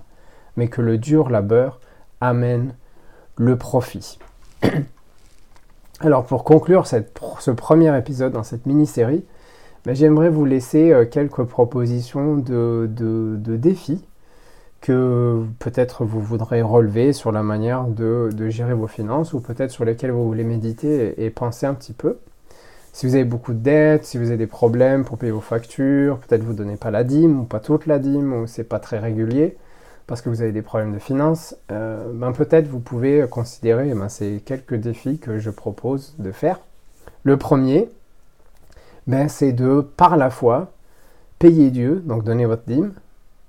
mais 0.56 0.68
que 0.68 0.82
le 0.82 0.98
dur 0.98 1.30
labeur 1.30 1.80
amène 2.20 2.74
le 3.36 3.56
profit. 3.56 4.18
Alors 6.00 6.24
pour 6.24 6.44
conclure 6.44 6.86
ce 6.86 7.50
premier 7.50 7.96
épisode 7.96 8.32
dans 8.32 8.42
cette 8.42 8.66
mini-série, 8.66 9.24
ben, 9.84 9.94
j'aimerais 9.94 10.30
vous 10.30 10.44
laisser 10.44 10.92
euh, 10.92 11.04
quelques 11.04 11.44
propositions 11.44 12.36
de, 12.36 12.88
défis 13.56 14.04
que 14.80 15.44
peut-être 15.58 16.04
vous 16.04 16.20
voudrez 16.20 16.60
relever 16.62 17.12
sur 17.12 17.32
la 17.32 17.42
manière 17.42 17.84
de, 17.84 18.30
gérer 18.48 18.74
vos 18.74 18.86
finances 18.86 19.32
ou 19.32 19.40
peut-être 19.40 19.70
sur 19.70 19.84
lesquels 19.84 20.10
vous 20.10 20.26
voulez 20.26 20.44
méditer 20.44 21.24
et, 21.24 21.30
penser 21.30 21.66
un 21.66 21.74
petit 21.74 21.94
peu. 21.94 22.18
Si 22.94 23.06
vous 23.06 23.16
avez 23.16 23.24
beaucoup 23.24 23.54
de 23.54 23.58
dettes, 23.58 24.04
si 24.04 24.18
vous 24.18 24.28
avez 24.28 24.36
des 24.36 24.46
problèmes 24.46 25.04
pour 25.04 25.18
payer 25.18 25.32
vos 25.32 25.40
factures, 25.40 26.18
peut-être 26.18 26.44
vous 26.44 26.52
ne 26.52 26.58
donnez 26.58 26.76
pas 26.76 26.92
la 26.92 27.02
dîme 27.02 27.40
ou 27.40 27.42
pas 27.42 27.58
toute 27.58 27.86
la 27.86 27.98
dîme 27.98 28.32
ou 28.32 28.46
c'est 28.46 28.62
pas 28.62 28.78
très 28.78 29.00
régulier, 29.00 29.56
parce 30.06 30.22
que 30.22 30.28
vous 30.28 30.42
avez 30.42 30.52
des 30.52 30.62
problèmes 30.62 30.94
de 30.94 31.00
finances, 31.00 31.56
euh, 31.72 32.12
ben 32.14 32.30
peut-être 32.30 32.68
vous 32.68 32.78
pouvez 32.78 33.26
considérer 33.28 33.92
ben 33.94 34.08
ces 34.08 34.40
quelques 34.46 34.76
défis 34.76 35.18
que 35.18 35.40
je 35.40 35.50
propose 35.50 36.14
de 36.20 36.30
faire. 36.30 36.60
Le 37.24 37.36
premier, 37.36 37.90
ben 39.08 39.28
c'est 39.28 39.52
de, 39.52 39.80
par 39.80 40.16
la 40.16 40.30
foi, 40.30 40.70
payer 41.40 41.72
Dieu, 41.72 42.00
donc 42.06 42.22
donner 42.22 42.46
votre 42.46 42.62
dîme, 42.64 42.92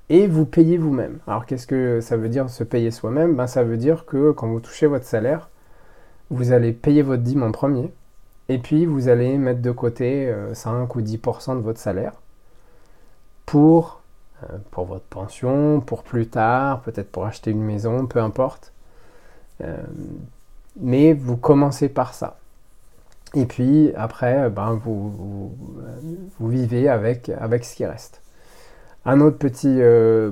et 0.10 0.26
vous 0.26 0.46
payer 0.46 0.80
vous-même. 0.80 1.20
Alors 1.28 1.46
qu'est-ce 1.46 1.68
que 1.68 2.02
ça 2.02 2.18
veut 2.18 2.30
dire 2.30 2.50
se 2.50 2.64
payer 2.64 2.90
soi-même? 2.90 3.36
Ben, 3.36 3.46
Ça 3.46 3.64
veut 3.64 3.78
dire 3.78 4.08
que 4.08 4.32
quand 4.32 4.48
vous 4.48 4.60
touchez 4.60 4.88
votre 4.88 5.06
salaire, 5.06 5.52
vous 6.32 6.52
allez 6.52 6.72
payer 6.72 7.04
votre 7.04 7.22
dîme 7.22 7.44
en 7.44 7.52
premier, 7.52 7.92
et 8.50 8.58
puis 8.58 8.86
vous 8.86 9.08
allez 9.08 9.38
mettre 9.38 9.62
de 9.62 9.72
côté 9.72 10.34
5 10.54 10.72
euh, 10.72 10.86
ou 10.96 11.02
10% 11.02 11.58
de 11.58 11.62
votre 11.62 11.80
salaire 11.80 12.14
pour 13.46 14.02
euh, 14.44 14.58
pour 14.72 14.86
votre 14.86 15.06
pension, 15.06 15.80
pour 15.80 16.04
plus 16.04 16.28
tard, 16.28 16.82
peut-être 16.82 17.10
pour 17.12 17.26
acheter 17.26 17.52
une 17.52 17.64
maison, 17.64 18.06
peu 18.06 18.20
importe. 18.20 18.74
Euh, 19.62 19.78
mais 20.80 21.14
vous 21.14 21.38
commencez 21.38 21.90
par 21.90 22.14
ça. 22.14 22.38
Et 23.34 23.46
puis 23.46 23.94
après, 23.96 24.50
ben, 24.50 24.74
vous, 24.74 25.10
vous, 26.40 26.50
vivez 26.50 26.90
avec, 26.90 27.30
avec 27.30 27.66
ce 27.66 27.76
qui 27.76 27.86
reste. 27.86 28.22
Un 29.06 29.22
autre 29.22 29.38
petit, 29.38 29.80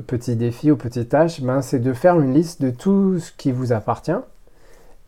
petit 0.08 0.36
défi 0.36 0.72
ou 0.72 0.78
petite 0.78 1.10
tâche, 1.10 1.42
ben, 1.42 1.62
c'est 1.62 1.80
de 1.80 1.94
faire 1.94 2.20
une 2.20 2.34
liste 2.34 2.62
de 2.62 2.72
tout 2.72 3.20
ce 3.20 3.32
qui 3.32 3.52
vous 3.52 3.72
appartient 3.72 4.12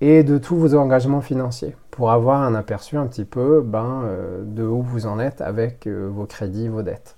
et 0.01 0.23
de 0.23 0.37
tous 0.37 0.55
vos 0.55 0.75
engagements 0.75 1.21
financiers 1.21 1.75
pour 1.95 2.11
avoir 2.11 2.41
un 2.41 2.55
aperçu 2.55 2.97
un 2.97 3.07
petit 3.07 3.25
peu 3.25 3.61
ben, 3.61 4.03
de 4.43 4.63
où 4.63 4.81
vous 4.81 5.07
en 5.07 5.19
êtes 5.19 5.41
avec 5.41 5.87
vos 5.87 6.25
crédits, 6.25 6.67
vos 6.67 6.81
dettes. 6.81 7.15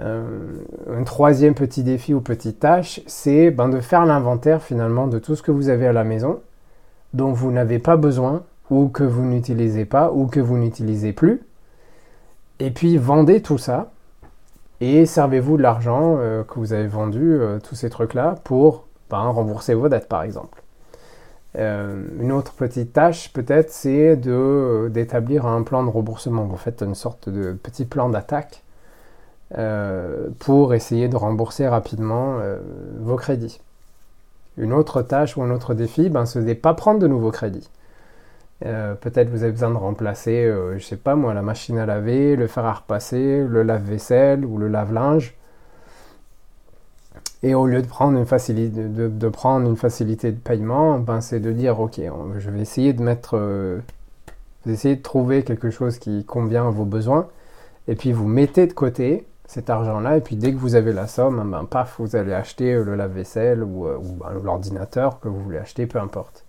Euh, 0.00 0.62
un 0.88 1.02
troisième 1.02 1.54
petit 1.54 1.82
défi 1.82 2.14
ou 2.14 2.20
petite 2.20 2.60
tâche, 2.60 3.00
c'est 3.06 3.50
ben, 3.50 3.68
de 3.68 3.80
faire 3.80 4.06
l'inventaire 4.06 4.62
finalement 4.62 5.06
de 5.06 5.18
tout 5.18 5.36
ce 5.36 5.42
que 5.42 5.50
vous 5.50 5.68
avez 5.68 5.86
à 5.86 5.92
la 5.92 6.04
maison 6.04 6.40
dont 7.12 7.32
vous 7.32 7.50
n'avez 7.50 7.78
pas 7.78 7.96
besoin 7.96 8.44
ou 8.70 8.88
que 8.88 9.02
vous 9.02 9.24
n'utilisez 9.24 9.84
pas 9.84 10.12
ou 10.12 10.26
que 10.26 10.40
vous 10.40 10.56
n'utilisez 10.56 11.12
plus. 11.12 11.42
Et 12.60 12.70
puis 12.70 12.96
vendez 12.96 13.42
tout 13.42 13.58
ça 13.58 13.90
et 14.80 15.04
servez-vous 15.06 15.56
de 15.58 15.62
l'argent 15.62 16.16
euh, 16.18 16.44
que 16.44 16.54
vous 16.54 16.72
avez 16.72 16.86
vendu, 16.86 17.20
euh, 17.22 17.58
tous 17.58 17.74
ces 17.74 17.90
trucs-là, 17.90 18.36
pour 18.44 18.86
ben, 19.10 19.18
rembourser 19.18 19.74
vos 19.74 19.88
dettes 19.88 20.08
par 20.08 20.22
exemple. 20.22 20.62
Une 21.56 22.30
autre 22.32 22.52
petite 22.52 22.92
tâche 22.92 23.32
peut-être, 23.32 23.70
c'est 23.70 24.16
d'établir 24.16 25.46
un 25.46 25.62
plan 25.62 25.82
de 25.82 25.90
remboursement. 25.90 26.44
Vous 26.44 26.56
faites 26.56 26.82
une 26.82 26.94
sorte 26.94 27.28
de 27.28 27.52
petit 27.52 27.84
plan 27.84 28.08
d'attaque 28.08 28.62
pour 30.38 30.74
essayer 30.74 31.08
de 31.08 31.16
rembourser 31.16 31.66
rapidement 31.66 32.38
vos 33.00 33.16
crédits. 33.16 33.60
Une 34.58 34.72
autre 34.72 35.02
tâche 35.02 35.36
ou 35.36 35.42
un 35.42 35.50
autre 35.50 35.74
défi, 35.74 36.08
ben, 36.08 36.26
ce 36.26 36.38
n'est 36.38 36.54
pas 36.54 36.74
prendre 36.74 37.00
de 37.00 37.06
nouveaux 37.08 37.32
crédits. 37.32 37.68
Peut-être 38.60 39.30
vous 39.30 39.42
avez 39.42 39.52
besoin 39.52 39.70
de 39.70 39.76
remplacer, 39.76 40.52
je 40.76 40.84
sais 40.84 40.96
pas 40.96 41.14
moi, 41.14 41.34
la 41.34 41.42
machine 41.42 41.78
à 41.78 41.86
laver, 41.86 42.36
le 42.36 42.46
fer 42.46 42.64
à 42.64 42.74
repasser, 42.74 43.44
le 43.44 43.62
lave-vaisselle 43.62 44.44
ou 44.44 44.58
le 44.58 44.68
lave-linge. 44.68 45.34
Et 47.42 47.54
au 47.54 47.66
lieu 47.66 47.80
de 47.80 47.86
prendre 47.86 48.18
une 48.18 48.26
facilité 48.26 48.82
de, 48.84 49.28
prendre 49.28 49.68
une 49.68 49.76
facilité 49.76 50.30
de 50.30 50.38
paiement, 50.38 50.98
ben 50.98 51.20
c'est 51.20 51.40
de 51.40 51.52
dire 51.52 51.80
ok, 51.80 52.00
je 52.38 52.50
vais 52.50 52.60
essayer 52.60 52.92
de 52.92 53.02
mettre, 53.02 53.36
euh, 53.36 53.78
de 54.66 54.94
trouver 54.96 55.42
quelque 55.42 55.70
chose 55.70 55.98
qui 55.98 56.24
convient 56.24 56.68
à 56.68 56.70
vos 56.70 56.84
besoins, 56.84 57.28
et 57.88 57.94
puis 57.94 58.12
vous 58.12 58.26
mettez 58.28 58.66
de 58.66 58.74
côté 58.74 59.26
cet 59.46 59.70
argent-là, 59.70 60.18
et 60.18 60.20
puis 60.20 60.36
dès 60.36 60.52
que 60.52 60.58
vous 60.58 60.74
avez 60.74 60.92
la 60.92 61.06
somme, 61.06 61.50
ben 61.50 61.64
paf, 61.64 61.96
vous 61.98 62.14
allez 62.14 62.34
acheter 62.34 62.74
le 62.74 62.94
lave-vaisselle 62.94 63.64
ou, 63.64 63.86
euh, 63.86 63.98
ben, 64.20 64.32
l'ordinateur 64.44 65.18
que 65.20 65.28
vous 65.28 65.40
voulez 65.40 65.58
acheter, 65.58 65.86
peu 65.86 65.98
importe. 65.98 66.44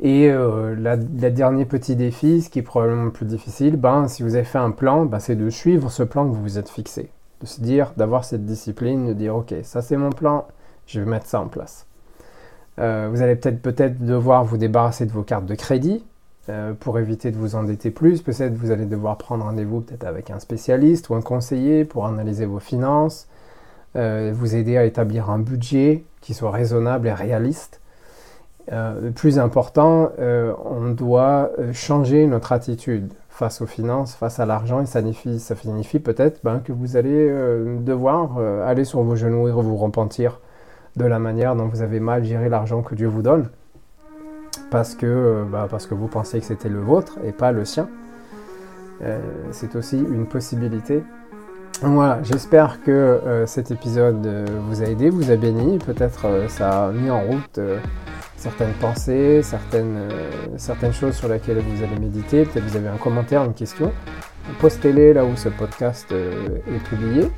Et 0.00 0.28
euh, 0.28 0.74
la, 0.74 0.96
dernier 0.96 1.66
petit 1.66 1.94
défi, 1.94 2.42
ce 2.42 2.50
qui 2.50 2.58
est 2.58 2.62
probablement 2.62 3.04
le 3.04 3.12
plus 3.12 3.26
difficile, 3.26 3.76
ben, 3.76 4.08
si 4.08 4.22
vous 4.22 4.34
avez 4.34 4.44
fait 4.44 4.58
un 4.58 4.72
plan, 4.72 5.04
ben, 5.04 5.20
c'est 5.20 5.36
de 5.36 5.50
suivre 5.50 5.90
ce 5.90 6.02
plan 6.02 6.28
que 6.28 6.34
vous 6.34 6.42
vous 6.42 6.58
êtes 6.58 6.68
fixé 6.68 7.10
de 7.44 7.48
se 7.48 7.60
dire, 7.60 7.92
d'avoir 7.96 8.24
cette 8.24 8.44
discipline, 8.44 9.06
de 9.06 9.12
dire 9.12 9.36
ok, 9.36 9.54
ça 9.62 9.82
c'est 9.82 9.96
mon 9.96 10.10
plan, 10.10 10.46
je 10.86 11.00
vais 11.00 11.06
mettre 11.06 11.26
ça 11.26 11.40
en 11.40 11.48
place. 11.48 11.86
Euh, 12.78 13.08
vous 13.10 13.22
allez 13.22 13.36
peut-être 13.36 13.62
peut-être 13.62 14.04
devoir 14.04 14.44
vous 14.44 14.56
débarrasser 14.56 15.06
de 15.06 15.12
vos 15.12 15.22
cartes 15.22 15.46
de 15.46 15.54
crédit 15.54 16.04
euh, 16.48 16.72
pour 16.72 16.98
éviter 16.98 17.30
de 17.30 17.36
vous 17.36 17.54
endetter 17.54 17.90
plus. 17.90 18.22
Peut-être 18.22 18.54
vous 18.54 18.70
allez 18.70 18.86
devoir 18.86 19.16
prendre 19.16 19.44
rendez-vous 19.44 19.80
peut-être 19.80 20.04
avec 20.04 20.30
un 20.30 20.40
spécialiste 20.40 21.08
ou 21.10 21.14
un 21.14 21.22
conseiller 21.22 21.84
pour 21.84 22.06
analyser 22.06 22.46
vos 22.46 22.58
finances, 22.60 23.28
euh, 23.96 24.32
vous 24.34 24.56
aider 24.56 24.76
à 24.76 24.84
établir 24.84 25.30
un 25.30 25.38
budget 25.38 26.04
qui 26.20 26.34
soit 26.34 26.50
raisonnable 26.50 27.06
et 27.08 27.12
réaliste. 27.12 27.80
plus 29.14 29.38
important, 29.38 30.10
on 30.18 30.88
doit 30.90 31.50
changer 31.74 32.26
notre 32.26 32.52
attitude 32.52 33.12
face 33.34 33.60
aux 33.60 33.66
finances, 33.66 34.14
face 34.14 34.38
à 34.38 34.46
l'argent, 34.46 34.80
et 34.80 34.86
ça 34.86 35.02
signifie, 35.56 35.98
peut-être 35.98 36.40
ben, 36.44 36.60
que 36.60 36.70
vous 36.70 36.96
allez 36.96 37.28
euh, 37.28 37.78
devoir 37.80 38.38
euh, 38.38 38.64
aller 38.64 38.84
sur 38.84 39.02
vos 39.02 39.16
genoux 39.16 39.48
et 39.48 39.50
vous 39.50 39.76
repentir 39.76 40.40
de 40.94 41.04
la 41.04 41.18
manière 41.18 41.56
dont 41.56 41.66
vous 41.66 41.82
avez 41.82 41.98
mal 41.98 42.22
géré 42.24 42.48
l'argent 42.48 42.82
que 42.82 42.94
Dieu 42.94 43.08
vous 43.08 43.22
donne, 43.22 43.48
parce 44.70 44.94
que, 44.94 45.06
euh, 45.06 45.44
ben, 45.50 45.66
parce 45.68 45.88
que 45.88 45.94
vous 45.94 46.06
pensez 46.06 46.38
que 46.38 46.46
c'était 46.46 46.68
le 46.68 46.78
vôtre 46.78 47.18
et 47.24 47.32
pas 47.32 47.50
le 47.50 47.64
sien. 47.64 47.88
C'est 49.50 49.76
aussi 49.76 49.98
une 49.98 50.26
possibilité. 50.26 51.02
Voilà, 51.82 52.22
j'espère 52.22 52.82
que 52.82 53.44
cet 53.44 53.70
épisode 53.70 54.26
vous 54.66 54.82
a 54.82 54.86
aidé, 54.86 55.10
vous 55.10 55.30
a 55.30 55.36
béni, 55.36 55.78
peut-être 55.78 56.48
ça 56.48 56.86
a 56.86 56.92
mis 56.92 57.10
en 57.10 57.20
route 57.20 57.60
certaines 58.44 58.74
pensées, 58.74 59.42
certaines, 59.42 59.96
euh, 59.96 60.30
certaines 60.58 60.92
choses 60.92 61.14
sur 61.14 61.28
lesquelles 61.28 61.60
vous 61.60 61.82
allez 61.82 61.98
méditer. 61.98 62.44
Peut-être 62.44 62.64
vous 62.64 62.76
avez 62.76 62.88
un 62.88 62.98
commentaire, 62.98 63.42
une 63.42 63.54
question. 63.54 63.90
Postez-les 64.60 65.14
là 65.14 65.24
où 65.24 65.34
ce 65.34 65.48
podcast 65.48 66.08
euh, 66.12 66.58
est 66.68 66.84
publié. 66.90 67.30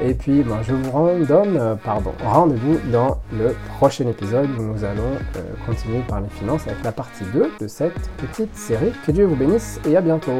Et 0.00 0.14
puis, 0.14 0.42
ben, 0.42 0.60
je 0.62 0.72
vous 0.72 1.24
donne 1.26 1.58
euh, 1.58 1.74
pardon, 1.74 2.12
rendez-vous 2.24 2.78
dans 2.90 3.18
le 3.32 3.54
prochain 3.76 4.06
épisode 4.08 4.48
où 4.58 4.62
nous 4.62 4.82
allons 4.84 5.12
continuer 5.66 6.00
par 6.08 6.22
les 6.22 6.28
finances 6.28 6.66
avec 6.66 6.82
la 6.82 6.92
partie 6.92 7.24
2 7.34 7.50
de 7.60 7.68
cette 7.68 8.08
petite 8.16 8.54
série. 8.56 8.92
Que 9.06 9.12
Dieu 9.12 9.26
vous 9.26 9.36
bénisse 9.36 9.78
et 9.86 9.94
à 9.94 10.00
bientôt 10.00 10.32